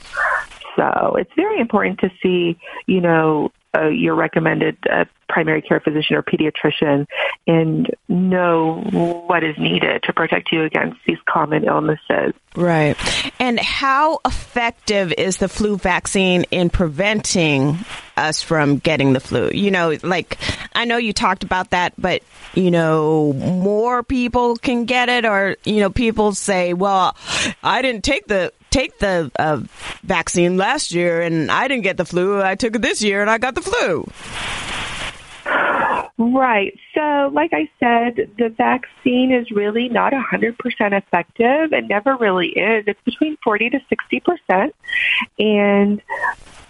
So 0.78 1.16
it's 1.16 1.32
very 1.34 1.60
important 1.60 1.98
to 2.00 2.10
see, 2.22 2.56
you 2.86 3.00
know, 3.00 3.50
uh, 3.76 3.88
your 3.88 4.14
recommended 4.14 4.76
uh, 4.90 5.04
primary 5.28 5.60
care 5.60 5.80
physician 5.80 6.16
or 6.16 6.22
pediatrician 6.22 7.06
and 7.46 7.90
know 8.08 8.82
what 8.90 9.44
is 9.44 9.56
needed 9.58 10.02
to 10.04 10.12
protect 10.12 10.50
you 10.52 10.64
against 10.64 10.98
these 11.06 11.18
common 11.28 11.64
illnesses. 11.64 12.32
Right. 12.56 12.96
And 13.38 13.60
how 13.60 14.20
effective 14.24 15.12
is 15.18 15.36
the 15.36 15.48
flu 15.48 15.76
vaccine 15.76 16.44
in 16.50 16.70
preventing 16.70 17.78
us 18.16 18.42
from 18.42 18.78
getting 18.78 19.12
the 19.12 19.20
flu? 19.20 19.50
You 19.52 19.70
know, 19.70 19.96
like 20.02 20.38
I 20.74 20.86
know 20.86 20.96
you 20.96 21.12
talked 21.12 21.44
about 21.44 21.70
that, 21.70 21.92
but 21.98 22.22
you 22.54 22.70
know, 22.70 23.34
more 23.34 24.02
people 24.02 24.56
can 24.56 24.86
get 24.86 25.08
it 25.10 25.26
or 25.26 25.56
you 25.64 25.80
know, 25.80 25.90
people 25.90 26.32
say, 26.32 26.72
"Well, 26.72 27.16
I 27.62 27.82
didn't 27.82 28.02
take 28.02 28.26
the 28.26 28.52
take 28.70 28.98
the 28.98 29.30
uh, 29.38 29.60
vaccine 30.02 30.56
last 30.56 30.92
year 30.92 31.20
and 31.20 31.50
I 31.50 31.68
didn't 31.68 31.84
get 31.84 31.96
the 31.96 32.04
flu. 32.04 32.42
I 32.42 32.54
took 32.54 32.76
it 32.76 32.82
this 32.82 33.02
year 33.02 33.20
and 33.20 33.30
I 33.30 33.38
got 33.38 33.54
the 33.54 33.62
flu. 33.62 34.06
Right. 36.18 36.76
So, 36.96 37.30
like 37.32 37.52
I 37.52 37.70
said, 37.78 38.30
the 38.38 38.48
vaccine 38.48 39.32
is 39.32 39.52
really 39.52 39.88
not 39.88 40.12
100% 40.12 40.56
effective. 40.92 41.72
It 41.72 41.86
never 41.88 42.16
really 42.16 42.48
is. 42.48 42.84
It's 42.88 43.00
between 43.04 43.36
40 43.44 43.70
to 43.70 43.80
60%. 44.50 44.72
And 45.38 46.02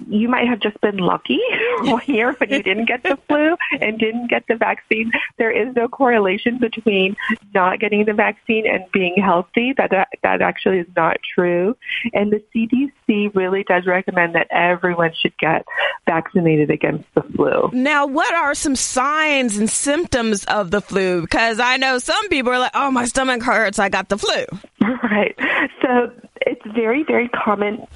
you 0.06 0.28
might 0.28 0.48
have 0.48 0.60
just 0.60 0.80
been 0.80 0.98
lucky 0.98 1.40
one 1.82 2.02
year 2.06 2.32
when 2.34 2.50
you 2.50 2.62
didn't 2.62 2.86
get 2.86 3.02
the 3.02 3.18
flu 3.28 3.56
and 3.80 3.98
didn't 3.98 4.28
get 4.28 4.44
the 4.48 4.54
vaccine. 4.54 5.10
There 5.36 5.50
is 5.50 5.74
no 5.74 5.88
correlation 5.88 6.58
between 6.58 7.16
not 7.54 7.80
getting 7.80 8.04
the 8.04 8.12
vaccine 8.12 8.66
and 8.66 8.84
being 8.92 9.16
healthy. 9.16 9.74
That 9.76 9.90
that 10.22 10.42
actually 10.42 10.78
is 10.78 10.86
not 10.96 11.16
true. 11.34 11.76
And 12.12 12.32
the 12.32 12.42
CDC 12.54 13.34
really 13.34 13.64
does 13.64 13.86
recommend 13.86 14.34
that 14.34 14.46
everyone 14.50 15.12
should 15.20 15.36
get 15.38 15.64
vaccinated 16.06 16.70
against 16.70 17.04
the 17.14 17.22
flu. 17.22 17.70
Now, 17.72 18.06
what 18.06 18.32
are 18.34 18.54
some 18.54 18.76
signs 18.76 19.56
and 19.56 19.68
symptoms 19.68 20.44
of 20.44 20.70
the 20.70 20.80
flu? 20.80 21.22
Because 21.22 21.60
I 21.60 21.76
know 21.76 21.98
some 21.98 22.28
people 22.28 22.52
are 22.52 22.58
like, 22.58 22.72
"Oh, 22.74 22.90
my 22.90 23.04
stomach 23.06 23.42
hurts. 23.42 23.78
I 23.78 23.88
got 23.88 24.08
the 24.08 24.18
flu." 24.18 24.44
Right. 25.10 25.34
So 25.82 26.10
it's 26.42 26.60
very, 26.74 27.02
very 27.02 27.28
common 27.28 27.86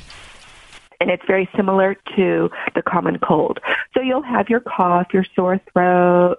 and 1.02 1.11
it's 1.11 1.25
very 1.26 1.49
similar 1.56 1.97
to 2.14 2.49
the 2.76 2.82
common 2.82 3.18
cold. 3.18 3.59
So 3.92 4.00
you'll 4.00 4.23
have 4.23 4.49
your 4.49 4.61
cough, 4.61 5.09
your 5.12 5.25
sore 5.35 5.61
throat, 5.73 6.37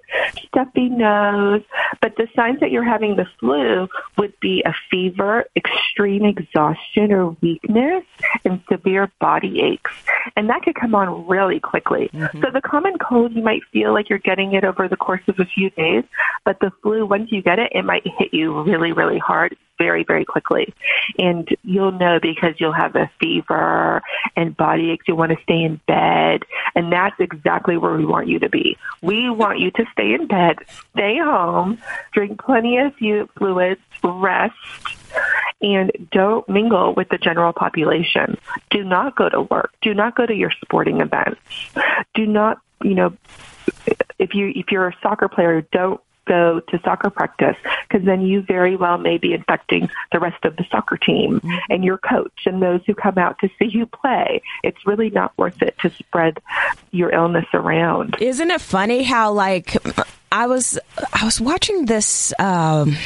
stuffy 0.47 0.87
nose, 0.87 1.61
but 2.01 2.15
the 2.15 2.29
signs 2.33 2.61
that 2.61 2.71
you're 2.71 2.85
having 2.85 3.17
the 3.17 3.25
flu 3.41 3.89
would 4.17 4.33
be 4.39 4.63
a 4.65 4.73
fever, 4.89 5.43
extreme 5.57 6.23
exhaustion 6.23 7.11
or 7.11 7.31
weakness, 7.41 8.05
and 8.45 8.61
severe 8.71 9.11
body 9.19 9.61
aches. 9.61 9.91
And 10.37 10.49
that 10.49 10.61
could 10.63 10.75
come 10.75 10.95
on 10.95 11.27
really 11.27 11.59
quickly. 11.59 12.09
Mm-hmm. 12.13 12.41
So 12.41 12.49
the 12.49 12.61
common 12.61 12.97
cold, 12.97 13.33
you 13.33 13.43
might 13.43 13.63
feel 13.73 13.93
like 13.93 14.09
you're 14.09 14.19
getting 14.19 14.53
it 14.53 14.63
over 14.63 14.87
the 14.87 14.95
course 14.95 15.23
of 15.27 15.39
a 15.39 15.45
few 15.45 15.71
days, 15.71 16.05
but 16.45 16.61
the 16.61 16.71
flu, 16.81 17.05
once 17.05 17.33
you 17.33 17.41
get 17.41 17.59
it, 17.59 17.73
it 17.75 17.83
might 17.83 18.03
hit 18.17 18.33
you 18.33 18.63
really, 18.63 18.93
really 18.93 19.19
hard 19.19 19.57
very, 19.77 20.03
very 20.03 20.25
quickly. 20.25 20.73
And 21.17 21.47
you'll 21.63 21.91
know 21.91 22.19
because 22.21 22.55
you'll 22.57 22.73
have 22.73 22.95
a 22.95 23.09
fever 23.19 24.01
and 24.35 24.55
body 24.55 24.91
aches. 24.91 25.07
You 25.07 25.15
want 25.15 25.31
to 25.31 25.43
stay 25.43 25.63
in 25.63 25.81
bed. 25.87 26.43
And 26.75 26.91
that's 26.91 27.19
exactly 27.19 27.77
where 27.77 27.95
we 27.95 28.05
want 28.05 28.27
you 28.27 28.39
to 28.39 28.49
be. 28.49 28.77
We 29.01 29.29
want 29.29 29.59
you 29.59 29.71
to 29.71 29.85
stay 29.91 30.13
in 30.13 30.27
bed, 30.27 30.57
stay 30.93 31.17
home, 31.17 31.79
drink 32.13 32.41
plenty 32.41 32.77
of 32.77 32.93
fluids, 33.37 33.81
rest, 34.03 34.55
and 35.61 35.91
don't 36.11 36.47
mingle 36.49 36.93
with 36.93 37.09
the 37.09 37.17
general 37.17 37.53
population. 37.53 38.37
Do 38.69 38.83
not 38.83 39.15
go 39.15 39.29
to 39.29 39.41
work. 39.41 39.73
Do 39.81 39.93
not 39.93 40.15
go 40.15 40.25
to 40.25 40.33
your 40.33 40.51
sporting 40.61 41.01
events. 41.01 41.39
Do 42.13 42.25
not, 42.25 42.59
you 42.83 42.95
know, 42.95 43.17
if 44.19 44.33
you 44.33 44.51
if 44.55 44.71
you're 44.71 44.87
a 44.87 44.95
soccer 45.01 45.27
player, 45.27 45.61
don't 45.71 46.01
go 46.25 46.59
to 46.59 46.79
soccer 46.83 47.09
practice 47.09 47.55
because 47.87 48.05
then 48.05 48.21
you 48.21 48.41
very 48.41 48.75
well 48.75 48.97
may 48.97 49.17
be 49.17 49.33
infecting 49.33 49.89
the 50.11 50.19
rest 50.19 50.43
of 50.45 50.55
the 50.55 50.65
soccer 50.71 50.97
team 50.97 51.39
mm-hmm. 51.39 51.57
and 51.69 51.83
your 51.83 51.97
coach 51.97 52.41
and 52.45 52.61
those 52.61 52.81
who 52.85 52.93
come 52.93 53.17
out 53.17 53.37
to 53.39 53.49
see 53.59 53.67
you 53.67 53.85
play. 53.85 54.41
It's 54.63 54.85
really 54.85 55.09
not 55.09 55.37
worth 55.37 55.61
it 55.61 55.77
to 55.79 55.89
spread 55.89 56.39
your 56.91 57.11
illness 57.11 57.45
around. 57.53 58.17
Isn't 58.19 58.51
it 58.51 58.61
funny 58.61 59.03
how 59.03 59.31
like 59.31 59.75
I 60.33 60.47
was 60.47 60.79
I 61.13 61.25
was 61.25 61.39
watching 61.39 61.85
this 61.85 62.33
um, 62.39 62.97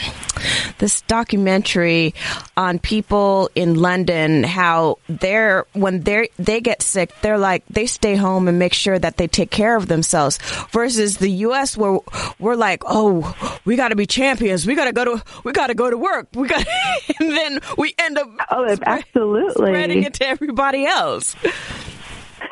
this 0.77 1.01
documentary 1.01 2.15
on 2.55 2.79
people 2.79 3.49
in 3.53 3.75
London 3.75 4.45
how 4.45 4.99
they're 5.09 5.65
when 5.73 6.03
they 6.03 6.29
they 6.39 6.61
get 6.61 6.81
sick 6.81 7.11
they're 7.21 7.37
like 7.37 7.65
they 7.69 7.85
stay 7.85 8.15
home 8.15 8.47
and 8.47 8.57
make 8.57 8.73
sure 8.73 8.97
that 8.97 9.17
they 9.17 9.27
take 9.27 9.51
care 9.51 9.75
of 9.75 9.89
themselves 9.89 10.39
versus 10.71 11.17
the 11.17 11.29
US 11.47 11.75
where 11.75 11.99
we're 12.39 12.55
like 12.55 12.83
oh 12.85 13.35
we 13.65 13.75
got 13.75 13.89
to 13.89 13.97
be 13.97 14.05
champions. 14.05 14.65
We 14.65 14.75
got 14.75 14.85
to 14.85 14.93
go 14.93 15.03
to 15.03 15.23
we 15.43 15.51
got 15.51 15.67
to 15.67 15.75
go 15.75 15.89
to 15.89 15.97
work. 15.97 16.29
We 16.33 16.47
got 16.47 16.65
and 17.19 17.29
then 17.29 17.59
we 17.77 17.93
end 17.99 18.17
up 18.17 18.29
oh 18.51 18.77
absolutely. 18.83 19.51
spreading 19.51 20.03
it 20.03 20.13
to 20.15 20.27
everybody 20.27 20.85
else. 20.85 21.35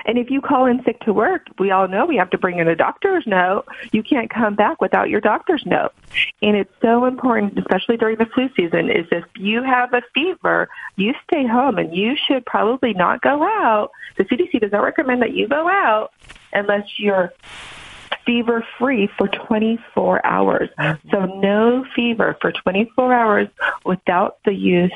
And 0.05 0.17
if 0.17 0.29
you 0.29 0.41
call 0.41 0.65
in 0.65 0.83
sick 0.83 0.99
to 1.01 1.13
work, 1.13 1.47
we 1.59 1.71
all 1.71 1.87
know 1.87 2.05
we 2.05 2.17
have 2.17 2.29
to 2.31 2.37
bring 2.37 2.59
in 2.59 2.67
a 2.67 2.75
doctor's 2.75 3.25
note. 3.25 3.65
You 3.91 4.03
can't 4.03 4.29
come 4.29 4.55
back 4.55 4.81
without 4.81 5.09
your 5.09 5.21
doctor's 5.21 5.65
note. 5.65 5.93
And 6.41 6.55
it's 6.55 6.73
so 6.81 7.05
important, 7.05 7.57
especially 7.57 7.97
during 7.97 8.17
the 8.17 8.25
flu 8.27 8.49
season, 8.55 8.89
is 8.89 9.05
if 9.11 9.25
you 9.37 9.63
have 9.63 9.93
a 9.93 10.01
fever, 10.13 10.69
you 10.95 11.13
stay 11.27 11.45
home 11.45 11.77
and 11.77 11.95
you 11.95 12.15
should 12.27 12.45
probably 12.45 12.93
not 12.93 13.21
go 13.21 13.43
out. 13.43 13.91
The 14.17 14.25
CDC 14.25 14.61
does 14.61 14.71
not 14.71 14.83
recommend 14.83 15.21
that 15.21 15.33
you 15.33 15.47
go 15.47 15.67
out 15.67 16.11
unless 16.53 16.87
you're 16.97 17.33
fever 18.25 18.65
free 18.77 19.09
for 19.17 19.27
24 19.27 20.25
hours. 20.25 20.69
So 20.77 21.17
mm-hmm. 21.17 21.41
no 21.41 21.85
fever 21.95 22.37
for 22.41 22.51
24 22.51 23.13
hours 23.13 23.47
without 23.85 24.39
the 24.45 24.53
use 24.53 24.93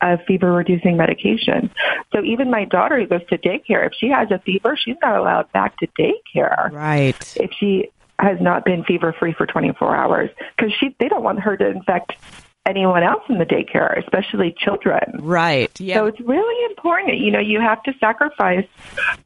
of 0.00 0.20
fever 0.26 0.52
reducing 0.52 0.96
medication. 0.96 1.70
So 2.12 2.22
even 2.22 2.50
my 2.50 2.64
daughter 2.64 2.98
who 2.98 3.06
goes 3.06 3.26
to 3.28 3.38
daycare, 3.38 3.86
if 3.86 3.92
she 3.98 4.08
has 4.08 4.30
a 4.30 4.38
fever, 4.38 4.76
she's 4.76 4.96
not 5.02 5.16
allowed 5.16 5.50
back 5.52 5.76
to 5.78 5.86
daycare. 5.98 6.70
Right. 6.72 7.36
If 7.36 7.50
she 7.58 7.90
has 8.18 8.40
not 8.40 8.64
been 8.64 8.84
fever 8.84 9.14
free 9.18 9.32
for 9.32 9.46
24 9.46 9.94
hours 9.94 10.30
because 10.56 10.72
she 10.78 10.94
they 10.98 11.08
don't 11.08 11.22
want 11.22 11.40
her 11.40 11.56
to 11.56 11.66
infect 11.66 12.14
anyone 12.66 13.02
else 13.02 13.22
in 13.28 13.38
the 13.38 13.46
daycare, 13.46 13.98
especially 14.02 14.54
children. 14.58 15.20
Right. 15.20 15.70
Yeah. 15.80 15.96
So 15.96 16.06
it's 16.06 16.20
really 16.20 16.64
important. 16.66 17.18
You 17.18 17.30
know, 17.30 17.38
you 17.38 17.60
have 17.60 17.82
to 17.84 17.92
sacrifice 17.98 18.66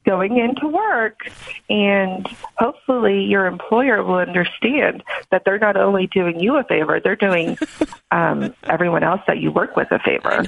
going 0.04 0.38
into 0.38 0.68
work, 0.68 1.30
and 1.68 2.26
hopefully 2.56 3.24
your 3.24 3.46
employer 3.46 4.02
will 4.04 4.16
understand 4.16 5.02
that 5.30 5.42
they're 5.44 5.58
not 5.58 5.76
only 5.76 6.06
doing 6.06 6.40
you 6.40 6.56
a 6.56 6.64
favor, 6.64 7.00
they're 7.00 7.16
doing 7.16 7.56
um, 8.10 8.54
everyone 8.64 9.02
else 9.02 9.20
that 9.26 9.38
you 9.38 9.50
work 9.50 9.76
with 9.76 9.88
a 9.90 9.98
favor. 9.98 10.44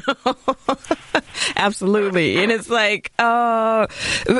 Absolutely. 1.56 2.42
And 2.42 2.52
it's 2.52 2.68
like, 2.68 3.12
uh, 3.18 3.86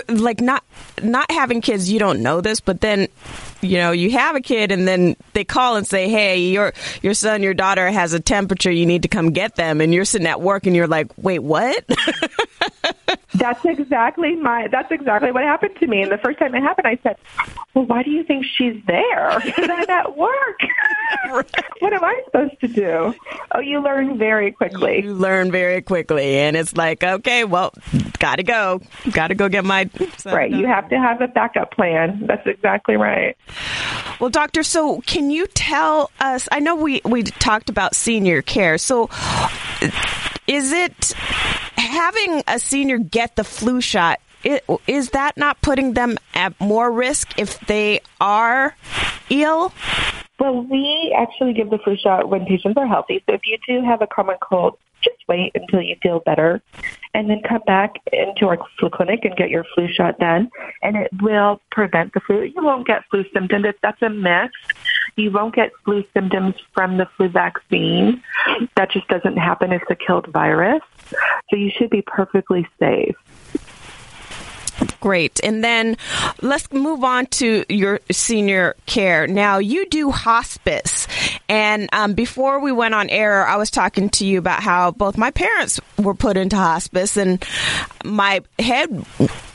like 0.09 0.41
not 0.41 0.65
not 1.03 1.31
having 1.31 1.61
kids. 1.61 1.91
You 1.91 1.99
don't 1.99 2.23
know 2.23 2.41
this, 2.41 2.61
but 2.61 2.81
then 2.81 3.09
you 3.63 3.79
know 3.79 3.93
you 3.93 4.11
have 4.11 4.37
a 4.37 4.41
kid 4.41 4.73
and 4.73 4.87
then 4.87 5.17
they 5.33 5.45
call 5.45 5.77
and 5.77 5.87
say 5.87 6.09
hey 6.09 6.41
your 6.41 6.73
your 7.01 7.15
son 7.15 7.43
your 7.43 7.55
daughter 7.55 7.91
has 7.91 8.13
a 8.13 8.21
temperature. 8.21 8.71
You 8.71 8.87
need 8.87 9.03
to 9.03 9.09
come 9.09 9.31
get 9.31 9.55
them. 9.57 9.81
And 9.81 9.95
you're 9.95 10.05
sitting 10.05 10.27
at 10.27 10.41
work 10.41 10.67
and 10.67 10.77
you're 10.77 10.89
like 10.89 11.11
wait 11.17 11.41
what? 11.41 11.85
That's 13.35 13.65
exactly 13.65 14.37
my 14.37 14.69
that's 14.69 14.91
exactly 14.93 15.33
what 15.33 15.43
happened 15.43 15.77
to 15.81 15.87
me. 15.87 16.03
And 16.03 16.13
the 16.13 16.19
first 16.19 16.39
time 16.39 16.55
it 16.55 16.63
happened 16.63 16.87
i 16.87 16.99
said 17.03 17.17
well 17.75 17.87
why 17.87 18.03
do 18.03 18.11
you 18.11 18.25
think 18.25 18.45
she's 18.45 18.83
there? 18.87 19.41
Because 19.53 19.71
i'm 19.71 19.91
at 19.91 20.17
work. 20.17 20.61
What 21.81 21.93
am 21.93 22.05
i 22.05 22.21
supposed 22.27 22.61
to 22.61 22.69
do? 22.69 23.15
Oh 23.55 23.61
you 23.61 23.81
learn 23.83 24.19
very 24.19 24.53
quickly. 24.53 25.03
You 25.03 25.15
learn 25.15 25.51
very 25.51 25.81
quickly. 25.83 26.39
And 26.39 26.57
it's 26.57 26.77
like 26.77 27.03
okay 27.03 27.45
well 27.45 27.73
gotta 28.19 28.43
go. 28.43 28.81
Gotta 29.13 29.35
go 29.35 29.49
get 29.49 29.65
my 29.65 29.89
right. 30.27 30.51
You 30.51 30.67
have 30.67 30.89
to 30.91 30.99
have 30.99 31.21
a 31.21 31.29
backup 31.29 31.73
plan. 31.73 32.25
That's 32.27 32.47
exactly 32.47 32.97
right 32.97 33.37
well, 34.21 34.31
doctor, 34.31 34.63
so 34.63 35.01
can 35.01 35.31
you 35.31 35.47
tell 35.47 36.11
us? 36.21 36.49
I 36.51 36.61
know 36.61 36.77
we 36.77 37.01
we 37.05 37.23
talked 37.23 37.69
about 37.69 37.95
senior 37.95 38.43
care. 38.43 38.79
So, 38.79 39.11
is 40.47 40.73
it 40.73 41.13
having 41.77 42.43
a 42.47 42.59
senior 42.59 42.99
get 42.99 43.37
the 43.37 43.45
flu 43.45 43.81
shot? 43.81 44.21
Is 44.87 45.11
that 45.11 45.37
not 45.37 45.61
putting 45.63 45.95
them 45.95 46.19
at 46.35 46.59
more 46.61 46.91
risk 46.91 47.39
if 47.39 47.61
they 47.67 48.01
are 48.21 48.77
ill? 49.31 49.73
Well, 50.41 50.63
we 50.65 51.15
actually 51.17 51.53
give 51.53 51.71
the 51.71 51.79
flu 51.79 51.97
shot 51.97 52.29
when 52.29 52.45
patients 52.47 52.77
are 52.77 52.87
healthy. 52.87 53.23
So 53.29 53.35
if 53.35 53.43
you 53.45 53.59
do 53.69 53.87
have 53.87 54.03
a 54.03 54.09
common 54.09 54.37
cold, 54.43 54.77
just 55.03 55.19
wait 55.29 55.53
until 55.55 55.83
you 55.83 55.97
feel 56.03 56.21
better 56.21 56.63
and 57.15 57.29
then 57.29 57.43
come 57.47 57.63
back 57.67 57.97
into 58.13 58.47
our 58.47 58.59
flu 58.79 58.89
clinic 58.91 59.25
and 59.25 59.37
get 59.37 59.51
your 59.51 59.65
flu 59.75 59.89
shot 59.93 60.19
done. 60.19 60.51
And 60.83 60.97
it 60.97 61.11
will 61.21 61.61
prevent 61.71 62.15
the 62.15 62.21
flu. 62.21 62.43
You 62.43 62.63
won't 62.65 62.87
get 62.87 63.05
flu 63.11 63.25
symptoms. 63.33 63.67
That's 63.83 64.01
a 64.03 64.09
myth. 64.09 64.51
You 65.17 65.31
won't 65.31 65.55
get 65.55 65.73
flu 65.85 66.05
symptoms 66.15 66.55
from 66.73 66.97
the 66.97 67.07
flu 67.17 67.29
vaccine. 67.29 68.23
That 68.77 68.91
just 68.91 69.09
doesn't 69.09 69.37
happen. 69.37 69.73
It's 69.73 69.85
a 69.91 69.97
killed 69.97 70.27
virus. 70.29 70.83
So 71.51 71.57
you 71.57 71.71
should 71.71 71.91
be 71.91 72.03
perfectly 72.03 72.67
safe. 72.79 73.17
Great. 75.01 75.41
And 75.43 75.63
then 75.63 75.97
let's 76.41 76.73
move 76.73 77.05
on 77.05 77.27
to 77.27 77.65
your 77.69 78.01
senior 78.11 78.77
care. 78.87 79.27
Now, 79.27 79.59
you 79.59 79.89
do 79.89 80.11
hospice. 80.11 81.07
And 81.49 81.89
um, 81.93 82.15
before 82.15 82.61
we 82.61 82.73
went 82.73 82.95
on 82.95 83.11
air, 83.11 83.47
I 83.47 83.57
was 83.57 83.71
talking 83.71 84.09
to 84.11 84.27
you 84.27 84.39
about 84.39 84.63
how 84.63 84.91
both 84.91 85.19
my 85.19 85.31
parents 85.31 85.81
were 85.99 86.15
put 86.15 86.37
into 86.37 86.57
hospice, 86.57 87.17
and 87.17 87.45
my 88.05 88.43
head 88.59 89.05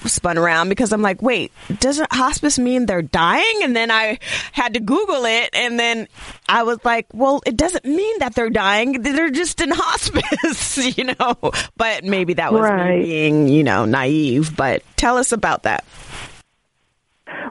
spun 0.06 0.38
around 0.38 0.70
because 0.70 0.94
I'm 0.94 1.02
like, 1.02 1.22
wait, 1.22 1.52
doesn't 1.80 2.12
hospice 2.12 2.60
mean 2.60 2.86
they're 2.86 3.02
dying? 3.02 3.60
And 3.64 3.76
then 3.76 3.92
I 3.92 4.20
had 4.52 4.74
to 4.76 4.80
Google 4.80 5.26
it, 5.26 5.50
and 5.54 5.80
then 5.80 6.08
I 6.48 6.64
was 6.64 6.80
like, 6.84 7.08
well, 7.14 7.42
it 7.46 7.58
doesn't 7.58 7.86
mean 7.86 8.20
that 8.20 8.36
they're 8.36 8.50
dying. 8.50 9.02
They're 9.02 9.30
just 9.30 9.62
in 9.62 9.72
hospice, 9.74 10.78
you 10.98 11.06
know? 11.06 11.36
But 11.76 12.04
maybe 12.04 12.34
that 12.36 12.54
was 12.54 12.62
right. 12.62 13.00
me 13.00 13.06
being, 13.06 13.48
you 13.48 13.64
know, 13.64 13.86
naive. 13.86 14.56
But 14.56 14.84
tell 14.96 15.18
us 15.18 15.32
about 15.32 15.64
that. 15.64 15.86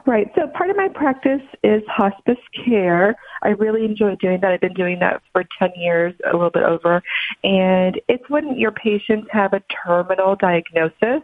Right. 0.05 0.31
So 0.35 0.47
part 0.47 0.69
of 0.69 0.77
my 0.77 0.87
practice 0.87 1.41
is 1.63 1.83
hospice 1.87 2.37
care. 2.65 3.15
I 3.43 3.49
really 3.49 3.83
enjoy 3.83 4.15
doing 4.15 4.39
that. 4.41 4.51
I've 4.51 4.61
been 4.61 4.73
doing 4.73 4.99
that 4.99 5.21
for 5.33 5.43
10 5.59 5.71
years, 5.75 6.13
a 6.25 6.31
little 6.33 6.49
bit 6.49 6.63
over. 6.63 7.03
And 7.43 7.99
it's 8.07 8.27
when 8.29 8.57
your 8.57 8.71
patients 8.71 9.27
have 9.31 9.53
a 9.53 9.61
terminal 9.85 10.35
diagnosis 10.35 11.23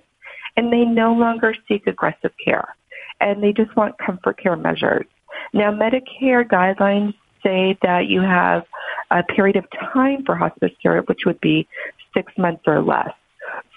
and 0.55 0.71
they 0.71 0.85
no 0.85 1.13
longer 1.13 1.55
seek 1.67 1.87
aggressive 1.87 2.31
care 2.43 2.75
and 3.19 3.41
they 3.41 3.53
just 3.53 3.75
want 3.75 3.97
comfort 3.97 4.37
care 4.37 4.55
measures. 4.55 5.05
Now, 5.53 5.71
Medicare 5.71 6.47
guidelines 6.47 7.13
say 7.43 7.77
that 7.81 8.07
you 8.07 8.21
have 8.21 8.63
a 9.11 9.23
period 9.23 9.55
of 9.55 9.65
time 9.93 10.23
for 10.25 10.35
hospice 10.35 10.71
care, 10.81 11.01
which 11.03 11.21
would 11.25 11.39
be 11.41 11.67
six 12.13 12.31
months 12.37 12.63
or 12.65 12.81
less. 12.81 13.11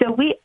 So 0.00 0.12
we 0.12 0.36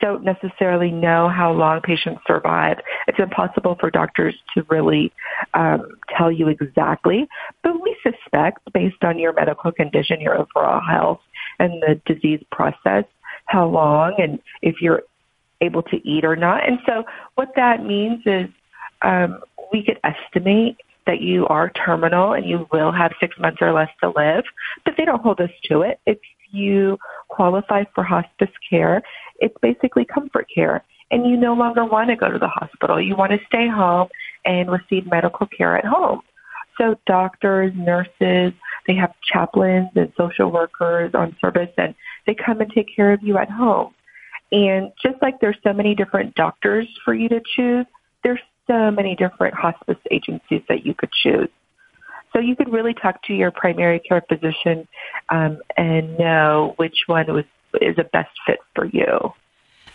don't 0.00 0.24
necessarily 0.24 0.90
know 0.90 1.28
how 1.28 1.52
long 1.52 1.80
patients 1.80 2.20
survive. 2.26 2.78
It's 3.06 3.18
impossible 3.18 3.76
for 3.78 3.90
doctors 3.90 4.34
to 4.54 4.64
really 4.68 5.12
um, 5.54 5.86
tell 6.16 6.30
you 6.30 6.48
exactly, 6.48 7.26
but 7.62 7.80
we 7.82 7.96
suspect, 8.02 8.60
based 8.72 9.02
on 9.02 9.18
your 9.18 9.32
medical 9.32 9.72
condition, 9.72 10.20
your 10.20 10.36
overall 10.36 10.80
health, 10.80 11.20
and 11.58 11.82
the 11.82 12.00
disease 12.12 12.42
process, 12.50 13.04
how 13.46 13.66
long, 13.66 14.14
and 14.18 14.40
if 14.62 14.82
you're 14.82 15.02
able 15.64 15.82
to 15.84 16.08
eat 16.08 16.24
or 16.24 16.36
not. 16.36 16.66
And 16.66 16.78
so, 16.86 17.04
what 17.34 17.52
that 17.56 17.84
means 17.84 18.22
is 18.26 18.48
um, 19.02 19.40
we 19.72 19.82
could 19.84 19.98
estimate 20.04 20.76
that 21.06 21.20
you 21.20 21.46
are 21.48 21.70
terminal 21.70 22.32
and 22.32 22.46
you 22.46 22.66
will 22.72 22.92
have 22.92 23.12
six 23.20 23.38
months 23.38 23.58
or 23.60 23.72
less 23.72 23.90
to 24.02 24.12
live, 24.16 24.44
but 24.84 24.94
they 24.96 25.04
don't 25.04 25.22
hold 25.22 25.40
us 25.40 25.50
to 25.64 25.82
it. 25.82 26.00
If 26.06 26.18
you 26.50 26.98
qualify 27.28 27.84
for 27.94 28.04
hospice 28.04 28.50
care, 28.68 29.02
it's 29.40 29.56
basically 29.60 30.04
comfort 30.04 30.46
care. 30.54 30.82
And 31.10 31.26
you 31.26 31.36
no 31.36 31.52
longer 31.54 31.84
want 31.84 32.08
to 32.08 32.16
go 32.16 32.30
to 32.30 32.38
the 32.38 32.48
hospital. 32.48 33.00
You 33.00 33.14
want 33.14 33.32
to 33.32 33.38
stay 33.46 33.68
home 33.68 34.08
and 34.44 34.70
receive 34.70 35.06
medical 35.06 35.46
care 35.46 35.76
at 35.76 35.84
home. 35.84 36.22
So 36.78 36.98
doctors, 37.06 37.72
nurses, 37.76 38.52
they 38.86 38.94
have 38.94 39.12
chaplains 39.22 39.90
and 39.94 40.12
social 40.16 40.50
workers 40.50 41.14
on 41.14 41.36
service 41.40 41.70
and 41.78 41.94
they 42.26 42.34
come 42.34 42.60
and 42.60 42.70
take 42.72 42.88
care 42.94 43.12
of 43.12 43.22
you 43.22 43.38
at 43.38 43.50
home. 43.50 43.94
And 44.54 44.92
just 45.02 45.20
like 45.20 45.40
there's 45.40 45.56
so 45.64 45.72
many 45.72 45.96
different 45.96 46.36
doctors 46.36 46.86
for 47.04 47.12
you 47.12 47.28
to 47.28 47.40
choose, 47.56 47.86
there's 48.22 48.38
so 48.68 48.92
many 48.92 49.16
different 49.16 49.52
hospice 49.52 49.98
agencies 50.12 50.62
that 50.68 50.86
you 50.86 50.94
could 50.94 51.10
choose. 51.10 51.48
So 52.32 52.38
you 52.38 52.54
could 52.54 52.72
really 52.72 52.94
talk 52.94 53.20
to 53.24 53.34
your 53.34 53.50
primary 53.50 53.98
care 53.98 54.22
physician 54.28 54.86
um, 55.28 55.58
and 55.76 56.16
know 56.16 56.74
which 56.76 56.94
one 57.08 57.26
was 57.34 57.44
is 57.80 57.98
a 57.98 58.04
best 58.04 58.30
fit 58.46 58.60
for 58.76 58.84
you. 58.84 59.32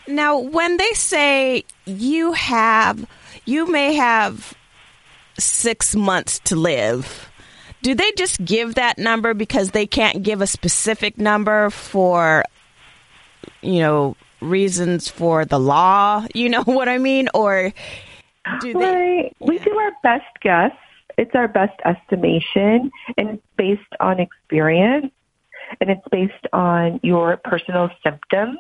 Now, 0.10 0.38
when 0.38 0.76
they 0.76 0.92
say 0.92 1.64
you 1.86 2.34
have, 2.34 3.08
you 3.46 3.66
may 3.72 3.94
have 3.94 4.54
six 5.38 5.96
months 5.96 6.40
to 6.40 6.58
live, 6.58 7.32
do 7.82 7.96
they 7.96 8.12
just 8.18 8.44
give 8.44 8.76
that 8.76 8.98
number 8.98 9.34
because 9.34 9.72
they 9.72 9.88
can't 9.88 10.22
give 10.22 10.42
a 10.42 10.48
specific 10.48 11.18
number 11.18 11.70
for, 11.70 12.44
you 13.62 13.80
know, 13.80 14.18
reasons 14.42 15.10
for 15.10 15.46
the 15.46 15.60
law? 15.60 16.26
You 16.34 16.50
know 16.50 16.64
what 16.66 16.90
I 16.90 16.98
mean? 16.98 17.30
Or 17.34 17.74
do 18.62 18.74
they? 18.74 18.80
Right. 18.80 19.36
We 19.40 19.60
do 19.60 19.78
our 19.78 19.92
best 20.04 20.26
guess. 20.42 20.72
It's 21.18 21.36
our 21.36 21.50
best 21.50 21.78
estimation, 21.84 22.92
and 23.18 23.30
it's 23.30 23.44
based 23.58 23.82
on 24.00 24.22
experience, 24.22 25.12
and 25.82 25.90
it's 25.90 26.08
based 26.12 26.48
on 26.54 27.02
your 27.04 27.38
personal 27.38 27.90
symptoms. 28.04 28.58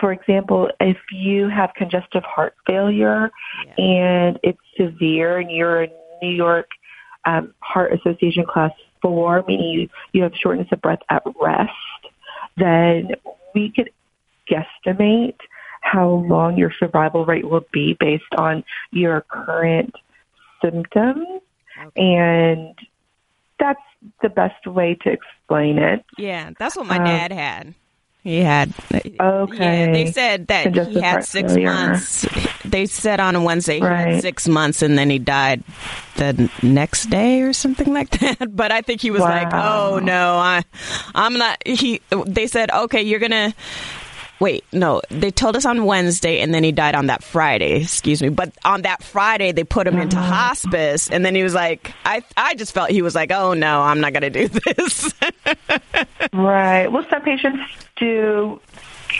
For 0.00 0.12
example, 0.12 0.70
if 0.80 0.96
you 1.12 1.48
have 1.48 1.70
congestive 1.76 2.22
heart 2.24 2.54
failure 2.66 3.30
and 3.76 4.38
it's 4.42 4.58
severe, 4.76 5.38
and 5.38 5.50
you're 5.50 5.84
a 5.84 5.88
New 6.22 6.30
York 6.30 6.68
um, 7.24 7.54
Heart 7.60 7.92
Association 7.94 8.44
Class 8.44 8.72
Four, 9.02 9.44
meaning 9.46 9.70
you, 9.70 9.88
you 10.12 10.22
have 10.22 10.32
shortness 10.34 10.68
of 10.72 10.80
breath 10.80 11.00
at 11.10 11.22
rest, 11.40 11.72
then 12.56 13.12
we 13.54 13.70
could 13.70 13.90
guesstimate 14.50 15.36
how 15.80 16.08
long 16.08 16.56
your 16.58 16.72
survival 16.78 17.24
rate 17.24 17.48
will 17.48 17.64
be 17.72 17.96
based 17.98 18.34
on 18.36 18.64
your 18.90 19.22
current 19.22 19.94
symptoms. 20.62 21.26
And 21.96 22.74
that's 23.58 23.80
the 24.22 24.28
best 24.28 24.66
way 24.66 24.94
to 25.02 25.10
explain 25.10 25.78
it. 25.78 26.04
Yeah, 26.16 26.50
that's 26.58 26.76
what 26.76 26.86
my 26.86 26.98
Um, 26.98 27.04
dad 27.04 27.32
had. 27.32 27.74
He 28.24 28.40
had. 28.40 28.72
Okay. 28.92 29.86
Yeah, 29.86 29.92
they 29.92 30.10
said 30.10 30.48
that 30.48 30.74
he 30.88 31.00
had 31.00 31.24
six 31.24 31.52
failure. 31.54 31.72
months. 31.72 32.26
They 32.64 32.84
said 32.86 33.20
on 33.20 33.36
a 33.36 33.42
Wednesday 33.42 33.76
he 33.78 33.80
had 33.84 33.90
Right. 34.06 34.20
six 34.20 34.46
months, 34.48 34.82
and 34.82 34.98
then 34.98 35.08
he 35.08 35.18
died 35.20 35.62
the 36.16 36.50
next 36.62 37.06
day 37.06 37.40
or 37.42 37.52
something 37.52 37.90
like 37.94 38.10
that. 38.18 38.54
But 38.54 38.72
I 38.72 38.82
think 38.82 39.00
he 39.00 39.10
was 39.12 39.20
like, 39.20 39.48
"Oh 39.54 40.00
no, 40.02 40.34
I, 40.36 40.62
I'm 41.14 41.34
not." 41.38 41.62
He. 41.64 42.00
They 42.26 42.48
said, 42.48 42.70
"Okay, 42.70 43.02
you're 43.02 43.20
gonna." 43.20 43.54
Wait, 44.40 44.64
no, 44.72 45.02
they 45.10 45.30
told 45.32 45.56
us 45.56 45.64
on 45.64 45.84
Wednesday 45.84 46.40
and 46.40 46.54
then 46.54 46.62
he 46.62 46.70
died 46.70 46.94
on 46.94 47.06
that 47.08 47.24
Friday, 47.24 47.82
excuse 47.82 48.22
me. 48.22 48.28
But 48.28 48.52
on 48.64 48.82
that 48.82 49.02
Friday 49.02 49.50
they 49.52 49.64
put 49.64 49.86
him 49.86 49.98
into 49.98 50.16
Uh-huh. 50.16 50.32
hospice 50.32 51.08
and 51.10 51.24
then 51.24 51.34
he 51.34 51.42
was 51.42 51.54
like 51.54 51.92
I 52.04 52.22
I 52.36 52.54
just 52.54 52.72
felt 52.72 52.90
he 52.90 53.02
was 53.02 53.14
like, 53.14 53.32
"Oh 53.32 53.54
no, 53.54 53.80
I'm 53.82 54.00
not 54.00 54.12
going 54.12 54.22
to 54.22 54.30
do 54.30 54.48
this." 54.76 55.12
Right. 56.32 56.86
Well, 56.88 57.04
some 57.10 57.22
patients 57.22 57.60
do, 57.96 58.60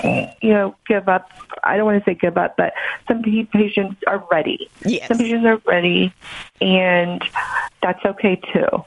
you 0.04 0.50
know, 0.50 0.74
give 0.86 1.08
up. 1.08 1.30
I 1.64 1.76
don't 1.76 1.86
want 1.86 2.02
to 2.04 2.08
say 2.08 2.14
give 2.14 2.38
up, 2.38 2.56
but 2.56 2.72
some 3.08 3.22
patients 3.22 3.96
are 4.06 4.24
ready. 4.30 4.70
Yes. 4.84 5.08
Some 5.08 5.18
patients 5.18 5.44
are 5.46 5.60
ready, 5.66 6.12
and 6.60 7.22
that's 7.82 8.04
okay 8.04 8.36
too. 8.52 8.84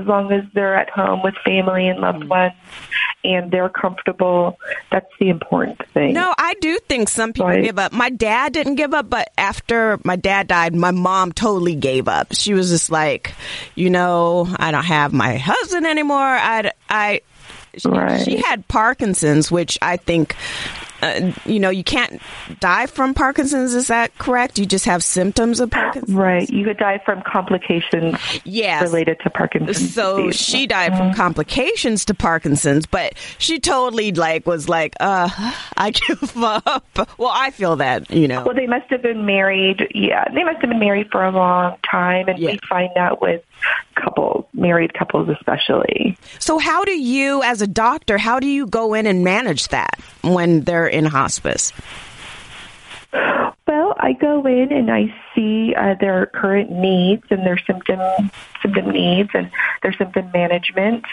As 0.00 0.06
long 0.06 0.32
as 0.32 0.44
they're 0.54 0.74
at 0.74 0.88
home 0.88 1.22
with 1.22 1.34
family 1.44 1.86
and 1.88 2.00
loved 2.00 2.24
mm. 2.24 2.28
ones 2.28 2.52
and 3.24 3.50
they're 3.50 3.68
comfortable, 3.68 4.58
that's 4.90 5.10
the 5.20 5.28
important 5.28 5.86
thing. 5.88 6.14
No, 6.14 6.34
I 6.38 6.54
do 6.60 6.78
think 6.88 7.08
some 7.08 7.32
people 7.32 7.48
Right. 7.48 7.62
give 7.62 7.78
up. 7.78 7.92
My 7.92 8.08
dad 8.08 8.52
didn't 8.52 8.76
give 8.76 8.94
up, 8.94 9.10
but 9.10 9.30
after 9.36 9.98
my 10.02 10.16
dad 10.16 10.48
died, 10.48 10.74
my 10.74 10.90
mom 10.92 11.32
totally 11.32 11.74
gave 11.74 12.08
up. 12.08 12.28
She 12.34 12.54
was 12.54 12.70
just 12.70 12.90
like, 12.90 13.34
you 13.74 13.90
know, 13.90 14.48
I 14.56 14.70
don't 14.70 14.84
have 14.84 15.12
my 15.12 15.36
husband 15.36 15.86
anymore. 15.86 16.16
I, 16.18 16.72
I, 16.88 17.20
she, 17.76 17.88
Right. 17.88 18.24
she 18.24 18.38
had 18.38 18.66
Parkinson's, 18.68 19.50
which 19.52 19.78
I 19.82 19.98
think, 19.98 20.34
uh, 21.02 21.32
you 21.44 21.58
know, 21.60 21.70
you 21.70 21.84
can't 21.84 22.20
die 22.60 22.86
from 22.86 23.12
Parkinson's. 23.14 23.74
Is 23.74 23.88
that 23.88 24.16
correct? 24.18 24.58
You 24.58 24.66
just 24.66 24.84
have 24.86 25.02
symptoms 25.02 25.60
of 25.60 25.70
Parkinson's. 25.70 26.14
Right. 26.14 26.48
You 26.48 26.64
could 26.64 26.78
die 26.78 27.00
from 27.04 27.22
complications 27.22 28.16
Yes. 28.44 28.82
related 28.82 29.18
to 29.24 29.30
Parkinson's. 29.30 29.92
So 29.94 30.26
disease. 30.26 30.40
she 30.40 30.66
died 30.66 30.96
from 30.96 31.12
complications 31.14 32.04
to 32.06 32.14
Parkinson's, 32.14 32.86
but 32.86 33.14
she 33.38 33.58
totally 33.60 34.12
like 34.12 34.46
was 34.46 34.68
like, 34.68 34.94
uh, 35.00 35.28
I 35.76 35.90
give 35.90 36.36
up. 36.36 36.84
Well, 37.18 37.32
I 37.32 37.50
feel 37.50 37.76
that, 37.76 38.10
you 38.10 38.28
know. 38.28 38.44
Well, 38.44 38.54
they 38.54 38.66
must 38.66 38.88
have 38.90 39.02
been 39.02 39.26
married. 39.26 39.88
Yeah, 39.94 40.24
they 40.32 40.44
must 40.44 40.60
have 40.60 40.70
been 40.70 40.78
married 40.78 41.08
for 41.10 41.24
a 41.24 41.30
long 41.30 41.76
time, 41.90 42.28
and 42.28 42.38
Yeah. 42.38 42.52
we 42.52 42.58
find 42.68 42.90
that 42.94 43.20
with 43.20 43.42
couples, 43.94 44.46
married 44.52 44.94
couples 44.94 45.28
especially. 45.28 46.16
So 46.38 46.58
how 46.58 46.84
do 46.84 46.92
you, 46.92 47.42
as 47.42 47.62
a 47.62 47.66
doctor, 47.66 48.18
how 48.18 48.40
do 48.40 48.46
you 48.46 48.66
go 48.66 48.94
in 48.94 49.06
and 49.06 49.24
manage 49.24 49.68
that 49.68 50.00
when 50.22 50.62
they're 50.62 50.86
in 50.86 51.04
hospice? 51.04 51.72
Well, 53.66 53.94
I 53.98 54.12
go 54.12 54.44
in 54.46 54.72
and 54.72 54.90
I 54.90 55.14
see 55.34 55.74
uh, 55.74 55.94
their 56.00 56.26
current 56.26 56.70
needs 56.70 57.22
and 57.30 57.46
their 57.46 57.58
symptom 57.58 58.30
symptom 58.60 58.90
needs 58.90 59.30
and 59.34 59.50
their 59.82 59.92
symptom 59.92 60.30
management, 60.32 61.04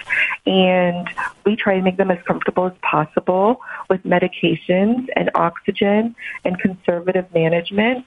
and 0.45 1.07
we 1.45 1.55
try 1.55 1.75
to 1.75 1.81
make 1.81 1.97
them 1.97 2.11
as 2.11 2.21
comfortable 2.23 2.67
as 2.67 2.73
possible 2.81 3.61
with 3.89 4.03
medications 4.03 5.07
and 5.15 5.29
oxygen 5.35 6.15
and 6.43 6.59
conservative 6.59 7.31
management, 7.33 8.05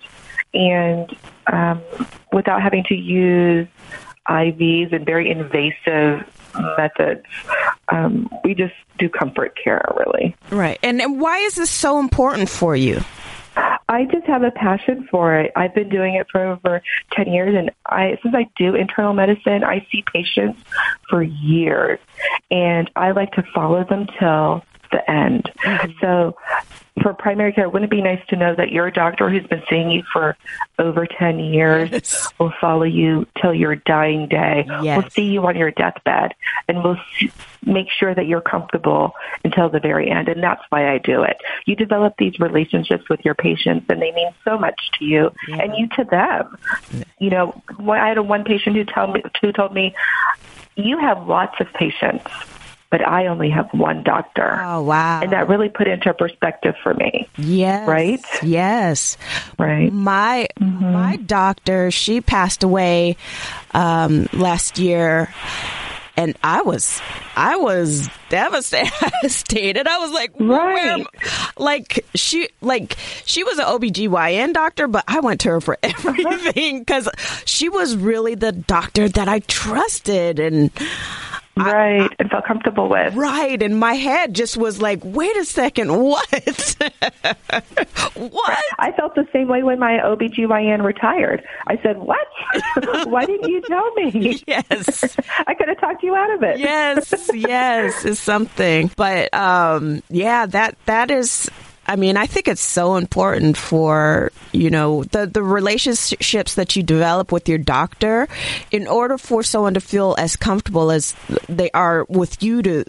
and 0.55 1.17
um, 1.47 1.81
without 2.33 2.63
having 2.63 2.85
to 2.85 2.95
use 2.95 3.69
IVs 4.29 4.93
and 4.93 5.05
very 5.05 5.31
invasive 5.31 6.27
methods. 6.77 7.25
Um, 7.89 8.29
we 8.45 8.55
just 8.55 8.75
do 8.99 9.09
comfort 9.09 9.57
care, 9.63 9.85
really. 9.97 10.37
Right. 10.51 10.79
And, 10.83 11.01
and 11.01 11.21
why 11.21 11.39
is 11.39 11.57
this 11.57 11.71
so 11.71 11.99
important 11.99 12.49
for 12.49 12.77
you? 12.77 13.01
I 13.89 14.05
just 14.07 14.27
have 14.27 14.43
a 14.43 14.51
passion 14.51 15.07
for 15.11 15.39
it. 15.39 15.53
I've 15.55 15.75
been 15.75 15.91
doing 15.91 16.15
it 16.15 16.27
for 16.31 16.43
over 16.43 16.83
10 17.13 17.33
years 17.33 17.55
and 17.55 17.71
I 17.85 18.19
since 18.23 18.35
I 18.35 18.49
do 18.57 18.75
internal 18.75 19.13
medicine, 19.13 19.65
I 19.65 19.87
see 19.93 20.03
patients 20.11 20.63
for 21.11 21.23
years 21.23 21.99
and 22.51 22.91
I 22.97 23.11
like 23.11 23.33
to 23.33 23.45
follow 23.55 23.85
them 23.85 24.07
till 24.19 24.65
the 24.93 25.11
end. 25.11 25.51
Mm-hmm. 25.59 25.93
So 26.01 26.37
for 27.03 27.15
primary 27.15 27.53
care, 27.53 27.69
wouldn't 27.69 27.91
it 27.91 27.95
be 27.97 28.03
nice 28.03 28.21
to 28.29 28.37
know 28.37 28.55
that 28.55 28.71
your 28.71 28.91
doctor 28.91 29.31
who's 29.31 29.47
been 29.47 29.63
seeing 29.69 29.91
you 29.91 30.03
for 30.13 30.37
over 30.79 31.07
10 31.07 31.39
years 31.39 31.91
Yes. 31.91 32.33
will 32.39 32.53
follow 32.61 32.83
you 32.85 33.27
till 33.41 33.55
your 33.55 33.77
dying 33.77 34.29
day. 34.29 34.67
Yes. 34.83 34.99
We'll 34.99 35.11
see 35.11 35.25
you 35.25 35.45
on 35.47 35.57
your 35.57 35.71
deathbed 35.71 36.35
and 36.69 36.85
we'll 36.85 36.99
make 37.65 37.89
sure 37.91 38.15
that 38.15 38.27
you're 38.27 38.43
comfortable 38.43 39.13
until 39.45 39.71
the 39.71 39.81
very 39.81 40.11
end. 40.11 40.29
And 40.29 40.43
that's 40.43 40.63
why 40.69 40.93
I 40.93 40.99
do 40.99 41.23
it. 41.23 41.39
You 41.65 41.77
develop 41.77 42.15
these 42.19 42.39
relationships 42.39 43.09
with 43.09 43.25
your 43.25 43.35
patients 43.35 43.87
and 43.89 44.01
they 44.01 44.13
mean 44.13 44.31
so 44.45 44.59
much 44.59 44.79
to 44.99 45.05
you 45.05 45.33
and 45.49 45.75
you 45.77 45.89
to 45.97 46.05
them. 46.05 46.59
You 47.19 47.31
know, 47.31 47.63
I 47.89 48.09
had 48.09 48.19
a 48.19 48.23
one 48.23 48.45
patient 48.45 48.77
who 48.77 48.85
told 48.85 49.15
me, 49.15 49.23
who 49.41 49.53
told 49.53 49.73
me, 49.73 49.95
you 50.77 50.99
have 50.99 51.27
lots 51.27 51.61
of 51.61 51.73
patients, 51.75 52.25
but 52.93 53.01
I 53.05 53.27
only 53.27 53.49
have 53.51 53.71
one 53.73 54.05
doctor. 54.05 54.61
Oh, 54.63 54.83
wow. 54.83 55.23
And 55.23 55.33
that 55.33 55.49
really 55.49 55.69
put 55.71 55.89
into 55.89 56.13
perspective 56.15 56.77
for 56.83 56.93
me. 56.95 57.27
yes. 57.39 57.89
Right? 57.89 58.21
Yes. 58.45 59.17
Right. 59.59 59.91
My 59.93 60.47
my 60.61 61.17
doctor, 61.17 61.91
she 61.91 62.21
passed 62.21 62.63
away 62.63 63.17
um, 63.73 64.29
last 64.35 64.79
year, 64.79 65.33
and 66.19 66.37
I 66.45 66.61
was 66.63 67.01
I 67.35 67.57
was 67.57 68.11
devastated. 68.29 68.93
I 69.89 69.99
was 69.99 70.13
like, 70.13 70.33
Right. 70.39 71.07
like 71.57 72.05
she 72.15 72.51
like 72.61 72.97
she 73.25 73.43
was 73.43 73.59
an 73.59 73.65
OBGYN 73.65 74.53
doctor, 74.53 74.87
but 74.87 75.05
I 75.09 75.21
went 75.21 75.41
to 75.43 75.49
her 75.49 75.61
for 75.63 75.79
everything 75.83 76.81
because 76.81 77.09
she 77.47 77.71
was 77.71 77.97
really 77.97 78.35
the 78.35 78.53
doctor 78.53 79.09
that 79.09 79.29
I 79.29 79.39
trusted 79.41 80.39
and. 80.39 80.71
Right. 81.57 82.11
and 82.19 82.31
felt 82.31 82.45
comfortable 82.47 82.89
with. 82.89 83.15
Right, 83.15 83.63
and 83.63 83.79
my 83.79 83.93
head 83.95 84.35
just 84.35 84.57
was 84.57 84.81
like, 84.81 85.01
"Wait 85.05 85.37
a 85.37 85.45
second, 85.45 85.95
what? 85.95 86.27
what?" 88.15 88.59
I 88.79 88.93
felt 88.97 89.15
the 89.15 89.27
same 89.33 89.49
way 89.49 89.63
when 89.63 89.79
my 89.79 89.99
OBGYN 89.99 90.83
retired. 90.83 91.45
I 91.67 91.79
said, 91.83 91.99
What? 91.99 92.27
Why 93.07 93.27
didn't 93.27 93.49
you 93.49 93.61
tell 93.63 93.93
me? 93.95 94.43
Yes. 94.47 95.17
I 95.47 95.55
could 95.55 95.69
have 95.69 95.79
talked 95.81 96.03
you 96.03 96.15
out 96.15 96.31
of 96.35 96.43
it. 96.43 96.59
yes, 96.59 97.31
yes, 97.35 98.05
is 98.05 98.19
something. 98.19 98.91
But 98.97 99.33
um, 99.35 100.03
yeah, 100.09 100.47
that 100.47 100.77
that 100.87 101.11
is. 101.11 101.51
I 101.87 101.97
mean, 101.97 102.17
I 102.17 102.27
think 102.27 102.49
it's 102.49 102.63
so 102.63 102.97
important 102.97 103.57
for 103.57 104.31
you 104.53 104.71
know 104.71 105.05
the 105.05 105.27
the 105.27 105.43
relationships 105.43 106.55
that 106.55 106.77
you 106.77 106.83
develop 106.83 107.33
with 107.33 107.49
your 107.49 107.59
doctor, 107.59 108.29
in 108.71 108.87
order 108.87 109.19
for 109.19 109.43
someone 109.43 109.75
to 109.75 109.81
feel 109.81 110.15
as 110.19 110.37
comfortable 110.37 110.91
as 110.91 111.15
they 111.49 111.71
are 111.73 112.05
with 112.09 112.43
you 112.43 112.63
to 112.63 112.85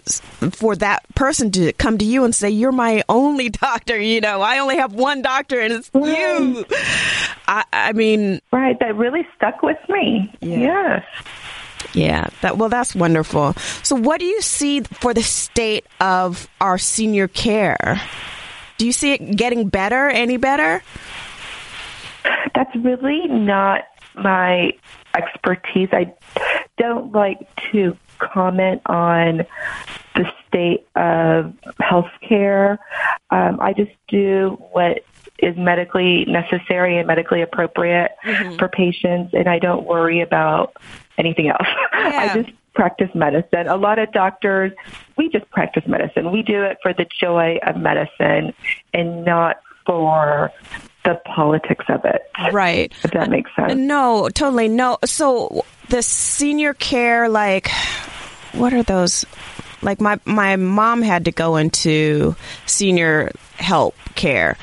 for 0.52 0.76
that 0.76 1.02
person 1.14 1.50
to 1.52 1.72
come 1.72 1.98
to 1.98 2.04
you 2.04 2.24
and 2.24 2.34
say, 2.34 2.50
"You're 2.50 2.72
my 2.72 3.02
only 3.08 3.48
doctor." 3.66 3.98
You 3.98 4.20
know, 4.20 4.40
I 4.40 4.58
only 4.58 4.76
have 4.76 4.92
one 4.92 5.22
doctor, 5.22 5.60
and 5.60 5.72
it's 5.72 5.90
you. 5.92 6.64
I, 7.48 7.64
I 7.72 7.92
mean, 7.92 8.40
Right. 8.52 8.78
That 8.78 8.96
really 8.96 9.26
stuck 9.36 9.62
with 9.62 9.78
me. 9.88 10.32
Yeah. 10.40 10.58
Yes. 10.58 11.04
Yeah, 11.92 12.28
that 12.40 12.58
well 12.58 12.68
that's 12.68 12.94
wonderful. 12.94 13.54
So 13.82 13.94
what 13.96 14.18
do 14.20 14.26
you 14.26 14.40
see 14.40 14.80
for 14.80 15.14
the 15.14 15.22
state 15.22 15.86
of 16.00 16.48
our 16.60 16.78
senior 16.78 17.28
care? 17.28 18.00
Do 18.84 18.88
you 18.88 18.92
see 18.92 19.12
it 19.12 19.34
getting 19.34 19.70
better, 19.70 20.10
any 20.10 20.36
better? 20.36 20.82
That's 22.54 22.76
really 22.76 23.26
not 23.28 23.84
my 24.14 24.72
expertise. 25.16 25.88
I 25.90 26.12
don't 26.76 27.10
like 27.10 27.48
to 27.72 27.96
comment 28.18 28.82
on 28.84 29.46
the 30.14 30.30
state 30.46 30.86
of 30.96 31.54
healthcare. 31.80 32.76
Um, 33.30 33.58
I 33.58 33.72
just 33.72 33.92
do 34.08 34.62
what 34.72 35.02
is 35.38 35.56
medically 35.56 36.26
necessary 36.26 36.98
and 36.98 37.06
medically 37.06 37.40
appropriate 37.40 38.10
Mm-hmm. 38.22 38.56
for 38.58 38.68
patients, 38.68 39.32
and 39.32 39.48
I 39.48 39.60
don't 39.60 39.86
worry 39.86 40.20
about 40.20 40.76
anything 41.16 41.48
else. 41.48 41.66
I 41.94 42.32
just 42.34 42.50
practice 42.74 43.10
medicine. 43.14 43.66
A 43.68 43.76
lot 43.76 43.98
of 43.98 44.12
doctors, 44.12 44.72
we 45.16 45.28
just 45.28 45.48
practice 45.50 45.84
medicine. 45.86 46.32
We 46.32 46.42
do 46.42 46.62
it 46.62 46.78
for 46.82 46.92
the 46.92 47.06
joy 47.20 47.58
of 47.66 47.76
medicine 47.76 48.52
and 48.92 49.24
not 49.24 49.56
for 49.86 50.50
the 51.04 51.20
politics 51.26 51.84
of 51.88 52.04
it. 52.04 52.22
Right. 52.52 52.92
If 53.04 53.10
that 53.12 53.30
makes 53.30 53.50
sense. 53.54 53.74
No, 53.74 54.28
totally 54.28 54.68
no. 54.68 54.98
So 55.04 55.64
the 55.88 56.02
senior 56.02 56.74
care, 56.74 57.28
like, 57.28 57.70
what 58.52 58.72
are 58.72 58.82
those? 58.82 59.24
Like 59.82 60.00
my 60.00 60.18
my 60.24 60.56
mom 60.56 61.02
had 61.02 61.26
to 61.26 61.32
go 61.32 61.56
into 61.56 62.36
senior 62.66 63.32
help 63.56 63.94
care, 64.14 64.56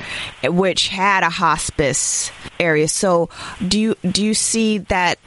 which 0.44 0.88
had 0.88 1.22
a 1.22 1.30
hospice 1.30 2.30
area. 2.58 2.88
So 2.88 3.28
do 3.66 3.78
you 3.78 3.94
do 4.08 4.24
you 4.24 4.34
see 4.34 4.78
that 4.78 5.18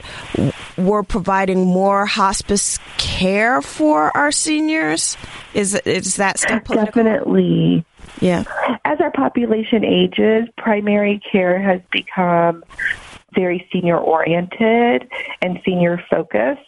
we're 0.76 1.02
providing 1.02 1.66
more 1.66 2.06
hospice 2.06 2.78
care 2.98 3.62
for 3.62 4.16
our 4.16 4.32
seniors? 4.32 5.16
Is 5.54 5.74
is 5.74 6.16
that 6.16 6.38
still 6.38 6.60
political? 6.60 7.04
Definitely. 7.04 7.84
Yeah. 8.20 8.44
As 8.84 9.00
our 9.00 9.10
population 9.10 9.84
ages, 9.84 10.48
primary 10.56 11.20
care 11.30 11.60
has 11.60 11.80
become 11.90 12.64
very 13.36 13.68
senior 13.72 13.98
oriented 13.98 15.08
and 15.42 15.60
senior 15.64 16.02
focused. 16.10 16.60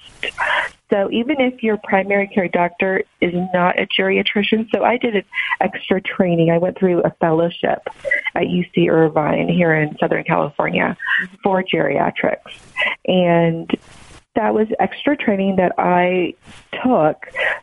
So 0.91 1.11
even 1.11 1.41
if 1.41 1.63
your 1.63 1.77
primary 1.79 2.29
care 2.29 2.49
doctor 2.49 3.03
is 3.21 3.35
not 3.53 3.79
a 3.79 3.87
geriatrician, 3.87 4.69
so 4.75 4.85
I 4.85 4.97
did 4.97 5.17
an 5.17 5.25
extra 5.61 6.01
training. 6.01 6.51
I 6.51 6.59
went 6.59 6.79
through 6.79 7.03
a 7.03 7.11
fellowship 7.21 7.89
at 8.35 8.45
UC 8.45 8.91
Irvine 8.91 9.49
here 9.49 9.75
in 9.75 9.97
Southern 9.99 10.25
California 10.25 10.97
for 11.43 11.63
geriatrics. 11.63 12.59
And 13.07 13.71
that 14.35 14.55
was 14.55 14.69
extra 14.79 15.17
training 15.17 15.57
that 15.57 15.73
I 15.79 16.35
took 16.73 17.17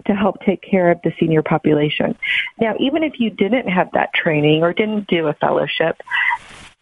to 0.05 0.13
help 0.13 0.41
take 0.41 0.61
care 0.61 0.91
of 0.91 0.99
the 1.03 1.13
senior 1.19 1.41
population. 1.41 2.17
Now, 2.59 2.75
even 2.79 3.01
if 3.03 3.13
you 3.19 3.29
didn't 3.29 3.69
have 3.69 3.91
that 3.93 4.13
training 4.13 4.61
or 4.61 4.73
didn't 4.73 5.07
do 5.07 5.27
a 5.27 5.33
fellowship, 5.33 6.01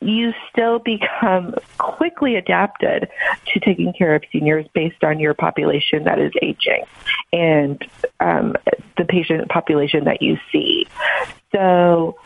you 0.07 0.33
still 0.51 0.79
become 0.79 1.55
quickly 1.77 2.35
adapted 2.35 3.09
to 3.47 3.59
taking 3.59 3.93
care 3.93 4.15
of 4.15 4.23
seniors 4.31 4.65
based 4.73 5.03
on 5.03 5.19
your 5.19 5.33
population 5.33 6.03
that 6.05 6.19
is 6.19 6.31
aging 6.41 6.83
and 7.31 7.85
um, 8.19 8.55
the 8.97 9.05
patient 9.05 9.49
population 9.49 10.05
that 10.05 10.21
you 10.21 10.37
see. 10.51 10.87
So 11.51 12.17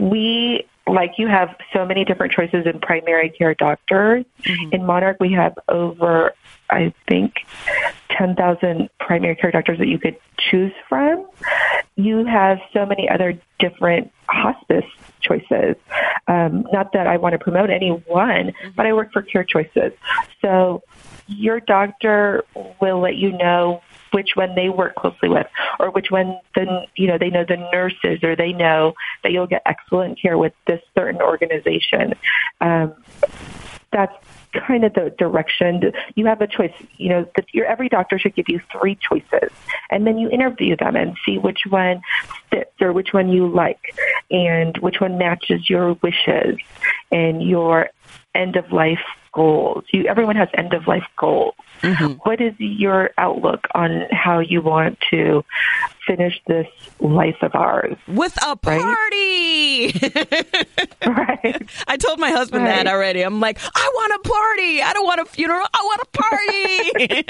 we 0.00 0.66
like 0.86 1.14
you 1.18 1.26
have 1.26 1.56
so 1.72 1.84
many 1.84 2.04
different 2.04 2.32
choices 2.32 2.66
in 2.66 2.80
primary 2.80 3.30
care 3.30 3.54
doctors. 3.54 4.24
In 4.70 4.86
Monarch, 4.86 5.16
we 5.18 5.32
have 5.32 5.54
over, 5.68 6.34
I 6.70 6.92
think, 7.08 7.34
10,000 8.10 8.88
primary 9.00 9.36
care 9.36 9.50
doctors 9.50 9.78
that 9.78 9.88
you 9.88 9.98
could 9.98 10.16
choose 10.38 10.72
from. 10.88 11.26
You 11.96 12.24
have 12.24 12.58
so 12.72 12.86
many 12.86 13.08
other 13.08 13.38
different 13.58 14.12
hospice 14.28 14.84
choices. 15.20 15.76
Um, 16.28 16.66
not 16.72 16.92
that 16.92 17.06
I 17.06 17.16
want 17.16 17.32
to 17.34 17.38
promote 17.38 17.70
any 17.70 17.90
one, 17.90 18.52
but 18.74 18.86
I 18.86 18.92
work 18.92 19.12
for 19.12 19.22
Care 19.22 19.44
Choices. 19.44 19.92
So 20.42 20.82
your 21.26 21.60
doctor 21.60 22.44
will 22.80 23.00
let 23.00 23.16
you 23.16 23.32
know 23.32 23.82
which 24.12 24.30
one 24.34 24.54
they 24.54 24.68
work 24.68 24.94
closely 24.94 25.28
with 25.28 25.46
or 25.78 25.90
which 25.90 26.10
one 26.10 26.38
the 26.54 26.86
you 26.94 27.06
know 27.06 27.18
they 27.18 27.28
know 27.28 27.44
the 27.46 27.56
nurses 27.72 28.22
or 28.22 28.36
they 28.36 28.52
know 28.52 28.94
that 29.22 29.32
you'll 29.32 29.46
get 29.46 29.60
excellent 29.66 30.20
care 30.20 30.38
with 30.38 30.52
this 30.66 30.80
certain 30.96 31.20
organization 31.20 32.14
um, 32.60 32.94
that's 33.90 34.14
kind 34.66 34.84
of 34.84 34.94
the 34.94 35.14
direction. 35.18 35.92
You 36.14 36.26
have 36.26 36.40
a 36.40 36.46
choice. 36.46 36.72
You 36.96 37.08
know 37.10 37.28
that 37.36 37.46
your 37.52 37.66
every 37.66 37.88
doctor 37.88 38.18
should 38.18 38.34
give 38.34 38.48
you 38.48 38.60
three 38.72 38.96
choices 38.96 39.50
and 39.90 40.06
then 40.06 40.18
you 40.18 40.28
interview 40.30 40.76
them 40.76 40.96
and 40.96 41.16
see 41.24 41.38
which 41.38 41.60
one 41.68 42.00
fits 42.50 42.70
or 42.80 42.92
which 42.92 43.12
one 43.12 43.28
you 43.28 43.46
like 43.48 43.80
and 44.30 44.76
which 44.78 45.00
one 45.00 45.18
matches 45.18 45.68
your 45.68 45.94
wishes 46.02 46.56
and 47.12 47.42
your 47.42 47.88
end 48.34 48.56
of 48.56 48.70
life 48.72 49.00
goals. 49.32 49.84
You 49.92 50.06
everyone 50.06 50.36
has 50.36 50.48
end 50.54 50.72
of 50.74 50.86
life 50.86 51.06
goals. 51.18 51.54
Mm-hmm. 51.82 52.14
What 52.24 52.40
is 52.40 52.54
your 52.58 53.10
outlook 53.18 53.66
on 53.74 54.06
how 54.10 54.38
you 54.38 54.62
want 54.62 54.98
to 55.10 55.44
finish 56.06 56.40
this 56.46 56.66
life 57.00 57.36
of 57.42 57.54
ours? 57.54 57.96
With 58.08 58.36
a 58.42 58.56
Right? 58.64 58.80
party. 58.80 59.92
right 61.06 61.65
I 61.86 61.96
told 61.96 62.18
my 62.18 62.30
husband 62.30 62.64
Right. 62.64 62.76
that 62.84 62.86
already. 62.86 63.22
I'm 63.22 63.40
like, 63.40 63.58
I 63.74 63.90
want 63.94 64.12
a 64.24 64.28
party. 64.28 64.82
I 64.82 64.92
don't 64.92 65.04
want 65.06 65.20
a 65.20 65.24
funeral. 65.26 65.66
I 65.72 65.82
want 65.82 66.00
a 66.02 66.06
party. 66.18 67.22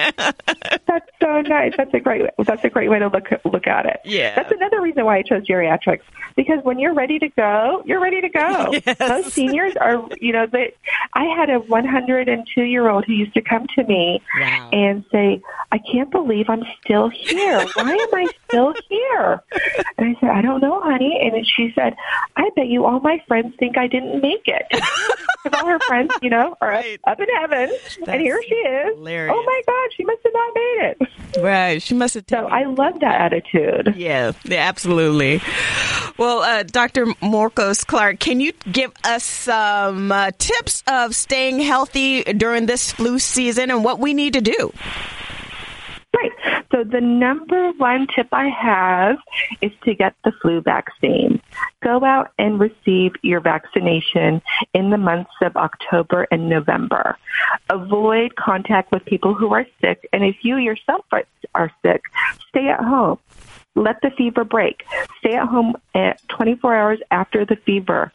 That's 0.87 1.07
so 1.21 1.41
nice. 1.43 1.73
That's 1.77 1.93
a 1.95 2.01
great. 2.01 2.23
That's 2.39 2.65
a 2.65 2.71
great 2.71 2.91
way 2.91 2.99
to 2.99 3.09
look 3.09 3.27
look 3.45 3.67
at 3.67 3.87
it. 3.87 4.01
Yeah. 4.05 4.35
That's 4.35 4.53
another 4.53 4.81
reason 4.81 5.05
why 5.05 5.19
I 5.19 5.23
chose 5.23 5.45
geriatrics 5.47 6.03
because 6.37 6.59
when 6.63 6.79
you're 6.79 6.95
ready 6.95 7.19
to 7.19 7.29
go, 7.31 7.83
you're 7.85 8.01
ready 8.01 8.21
to 8.21 8.29
go. 8.29 8.73
Most 9.09 9.31
seniors 9.33 9.75
are. 9.77 10.07
You 10.21 10.33
know, 10.33 10.47
they. 10.47 10.75
I 11.15 11.25
had 11.37 11.51
a 11.51 11.59
102 11.61 12.63
year 12.63 12.89
old 12.89 13.05
who 13.07 13.13
used 13.13 13.35
to 13.35 13.43
come 13.43 13.67
to 13.77 13.85
me 13.85 14.23
Wow. 14.39 14.71
and 14.73 15.05
say, 15.13 15.41
"I 15.73 15.79
can't 15.79 16.11
believe 16.11 16.47
I'm 16.49 16.63
still 16.85 17.09
here. 17.09 17.65
Why 17.75 17.93
am 17.93 18.15
I 18.15 18.27
still 18.49 18.75
here?" 18.89 19.43
And 19.99 20.17
I 20.17 20.21
said, 20.21 20.31
"I 20.31 20.43
don't 20.43 20.61
know, 20.61 20.81
honey." 20.81 21.19
And 21.23 21.47
she 21.47 21.73
said, 21.75 21.97
"I 22.37 22.51
bet 22.57 22.67
you 22.69 22.85
all 22.85 23.01
my 23.01 23.23
friends 23.27 23.55
think 23.59 23.79
I 23.79 23.87
didn't 23.87 24.21
make 24.21 24.36
it." 24.47 24.67
Because 25.47 25.61
all 25.63 25.69
her 25.69 25.79
friends, 25.87 26.11
you 26.23 26.29
know, 26.29 26.57
are 26.61 26.69
Right. 26.69 26.99
up 27.07 27.21
in 27.21 27.27
heaven, 27.41 27.69
That's 27.71 27.99
and 28.09 28.21
here 28.21 28.41
she 28.49 28.53
is. 28.57 28.97
hilarious. 28.97 29.33
Oh 29.33 29.43
my 29.45 29.63
God, 29.65 29.91
she 29.97 30.05
must 30.05 30.19
have 30.25 30.33
not 30.33 30.55
made 30.57 30.79
it. 31.37 31.41
right. 31.41 31.81
She 31.81 31.95
must 31.95 32.15
have 32.15 32.25
So 32.29 32.47
I 32.49 32.65
love 32.65 32.99
that 32.99 33.21
attitude. 33.21 33.95
Yeah, 33.97 34.33
yeah, 34.43 34.67
absolutely. 34.69 35.41
Well, 36.19 36.41
uh, 36.41 36.65
Dr. 36.65 37.07
Morcos 37.23 37.87
Clark, 37.87 38.19
can 38.19 38.41
you 38.41 38.55
give 38.73 38.91
us 39.05 39.23
some 39.23 40.11
uh, 40.11 40.33
tips 40.37 40.83
of 40.89 41.15
staying 41.15 41.61
healthy 41.61 42.25
during 42.25 42.67
this 42.67 42.91
flu 42.91 43.21
season 43.21 43.71
and 43.71 43.85
what 43.85 44.01
we 44.01 44.15
need 44.15 44.33
to 44.33 44.41
do? 44.41 44.73
Right. 46.13 46.56
So 46.77 46.85
the 46.85 47.01
number 47.01 47.73
one 47.79 48.07
tip 48.15 48.29
I 48.33 48.49
have 48.49 49.17
is 49.63 49.73
to 49.85 49.95
get 49.95 50.15
the 50.25 50.33
flu 50.43 50.61
vaccine. 50.61 51.41
Go 51.83 52.05
out 52.05 52.33
and 52.39 52.61
receive 52.61 53.13
your 53.23 53.41
vaccination 53.41 54.43
in 54.75 54.91
the 54.91 54.99
months 54.99 55.31
of 55.41 55.57
October 55.57 56.27
and 56.31 56.51
November. 56.51 57.17
Avoid 57.71 58.37
contact 58.37 58.93
with 58.93 59.07
people 59.07 59.33
who 59.33 59.55
are 59.55 59.65
sick. 59.81 60.07
And 60.13 60.23
if 60.23 60.37
you 60.43 60.59
yourself 60.59 61.07
are, 61.55 61.73
sick, 61.83 62.03
stay 62.51 62.69
at 62.69 62.85
home. 62.85 63.19
Let 63.75 64.03
the 64.03 64.11
fever 64.11 64.45
break. 64.45 64.85
Stay 65.21 65.35
at 65.35 65.49
home 65.49 65.77
at 65.95 66.21
24 66.29 66.75
hours 66.75 66.99
after 67.11 67.47
the 67.47 67.57
fever. 67.57 68.13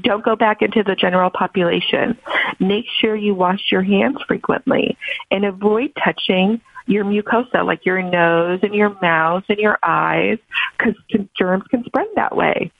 Don't 0.00 0.24
go 0.24 0.34
back 0.34 0.62
into 0.62 0.82
the 0.82 0.96
general 0.96 1.28
population. 1.28 2.16
Make 2.58 2.86
sure 3.00 3.14
you 3.14 3.34
wash 3.34 3.70
your 3.70 3.82
hands 3.82 4.16
frequently 4.26 4.96
and 5.30 5.44
avoid 5.44 5.92
touching 6.02 6.62
your 6.86 7.04
mucosa, 7.04 7.64
like 7.64 7.84
your 7.84 8.02
nose 8.02 8.60
and 8.62 8.74
your 8.74 8.96
mouth 9.00 9.44
and 9.48 9.58
your 9.58 9.78
eyes, 9.82 10.38
because 10.78 10.94
germs 11.38 11.64
can 11.70 11.84
spread 11.84 12.06
that 12.16 12.36
way. 12.36 12.70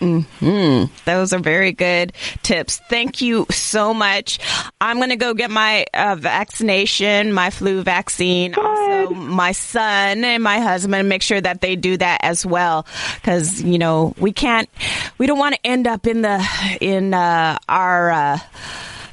Hmm, 0.00 0.84
those 1.04 1.34
are 1.34 1.40
very 1.40 1.72
good 1.72 2.14
tips. 2.42 2.80
Thank 2.88 3.20
you 3.20 3.44
so 3.50 3.92
much. 3.92 4.38
I'm 4.80 4.96
going 4.96 5.10
to 5.10 5.16
go 5.16 5.34
get 5.34 5.50
my 5.50 5.84
uh, 5.92 6.16
vaccination, 6.18 7.34
my 7.34 7.50
flu 7.50 7.82
vaccine. 7.82 8.54
Also, 8.54 9.10
my 9.10 9.52
son 9.52 10.24
and 10.24 10.42
my 10.42 10.60
husband 10.60 11.10
make 11.10 11.20
sure 11.20 11.38
that 11.38 11.60
they 11.60 11.76
do 11.76 11.98
that 11.98 12.20
as 12.22 12.46
well, 12.46 12.86
because 13.16 13.60
you 13.60 13.78
know 13.78 14.14
we 14.16 14.32
can't, 14.32 14.70
we 15.18 15.26
don't 15.26 15.38
want 15.38 15.54
to 15.56 15.66
end 15.66 15.86
up 15.86 16.06
in 16.06 16.22
the 16.22 16.42
in 16.80 17.12
uh, 17.12 17.58
our. 17.68 18.10
Uh, 18.10 18.38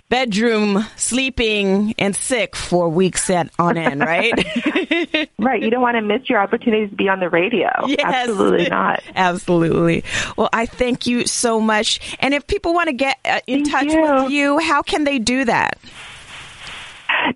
bedroom 0.10 0.86
sleeping 0.96 1.94
and 1.98 2.16
sick 2.16 2.56
for 2.56 2.88
weeks 2.88 3.30
at 3.30 3.50
on 3.60 3.78
end 3.78 4.00
right 4.00 4.34
Right. 5.40 5.62
You 5.62 5.70
don't 5.70 5.82
want 5.82 5.96
to 5.96 6.02
miss 6.02 6.30
your 6.30 6.40
opportunities 6.40 6.90
to 6.90 6.96
be 6.96 7.10
on 7.10 7.20
the 7.20 7.30
radio. 7.30 7.70
Yes. 7.88 8.02
Absolutely 8.04 8.70
not. 8.70 9.02
Absolutely. 9.16 10.04
Well, 10.36 10.50
I 10.52 10.66
thank 10.66 11.08
you 11.08 11.26
so 11.26 11.62
much. 11.62 12.18
And 12.20 12.34
if 12.34 12.46
people 12.48 12.74
want 12.74 12.88
to 12.88 12.94
get 12.94 13.18
uh, 13.24 13.40
in 13.48 13.64
Thank 13.64 13.72
touch 13.72 13.94
you. 13.94 14.02
with 14.02 14.32
you, 14.32 14.60
how 14.60 14.82
can 14.82 15.04
they 15.04 15.18
do 15.20 15.46
that? 15.46 15.80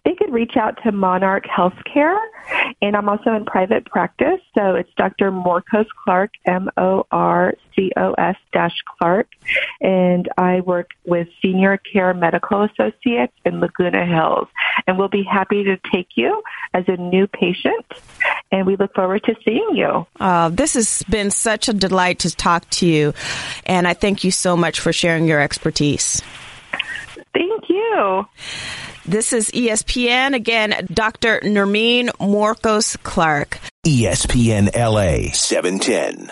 They 0.04 0.14
could 0.16 0.32
reach 0.32 0.58
out 0.58 0.78
to 0.84 0.92
Monarch 0.92 1.46
Healthcare, 1.46 2.18
and 2.82 2.96
I'm 2.96 3.08
also 3.10 3.34
in 3.34 3.46
private 3.46 3.86
practice. 3.86 4.40
So 4.56 4.76
it's 4.76 4.90
Dr. 4.98 5.32
Morcos 5.32 5.88
Clark, 6.04 6.32
M 6.46 6.70
O 6.78 7.06
R 7.12 7.54
C-O-S-Clark, 7.76 9.28
and 9.80 10.30
I 10.38 10.62
work 10.62 10.92
with 11.06 11.28
Senior 11.42 11.78
Care 11.78 12.14
Medical 12.14 12.64
Associates 12.64 13.34
in 13.46 13.60
Laguna 13.60 14.06
Hills. 14.06 14.48
And 14.88 14.98
we'll 14.98 15.10
be 15.10 15.24
happy 15.24 15.64
to 15.64 15.78
take 15.92 16.10
you 16.16 16.42
as 16.74 16.86
a 16.88 16.98
new 16.98 17.28
patient, 17.28 17.86
and 18.52 18.66
we 18.66 18.76
look 18.76 18.94
forward 18.94 19.24
to 19.24 19.36
seeing 19.46 19.70
you. 19.74 20.06
Uh, 20.20 20.50
this 20.50 20.74
has 20.74 21.04
been 21.10 21.32
such 21.32 21.68
a 21.68 21.74
delight 21.74 22.20
to 22.20 22.36
talk 22.36 22.70
to 22.72 22.88
you, 22.88 23.14
and 23.66 23.88
I 23.88 23.94
thank 23.94 24.24
you 24.24 24.32
so 24.32 24.56
much 24.56 24.80
for 24.80 24.94
sharing 24.94 25.26
your 25.26 25.40
expertise. 25.40 26.22
Thank 27.34 27.70
you. 27.70 28.26
This 29.06 29.34
is 29.34 29.50
ESPN. 29.52 30.36
Again, 30.36 30.88
Dr. 30.94 31.40
Nermine 31.42 32.10
Morcos 32.20 33.02
Clark. 33.02 33.60
ESPN 33.86 34.70
LA 34.76 35.32
710. 35.34 36.32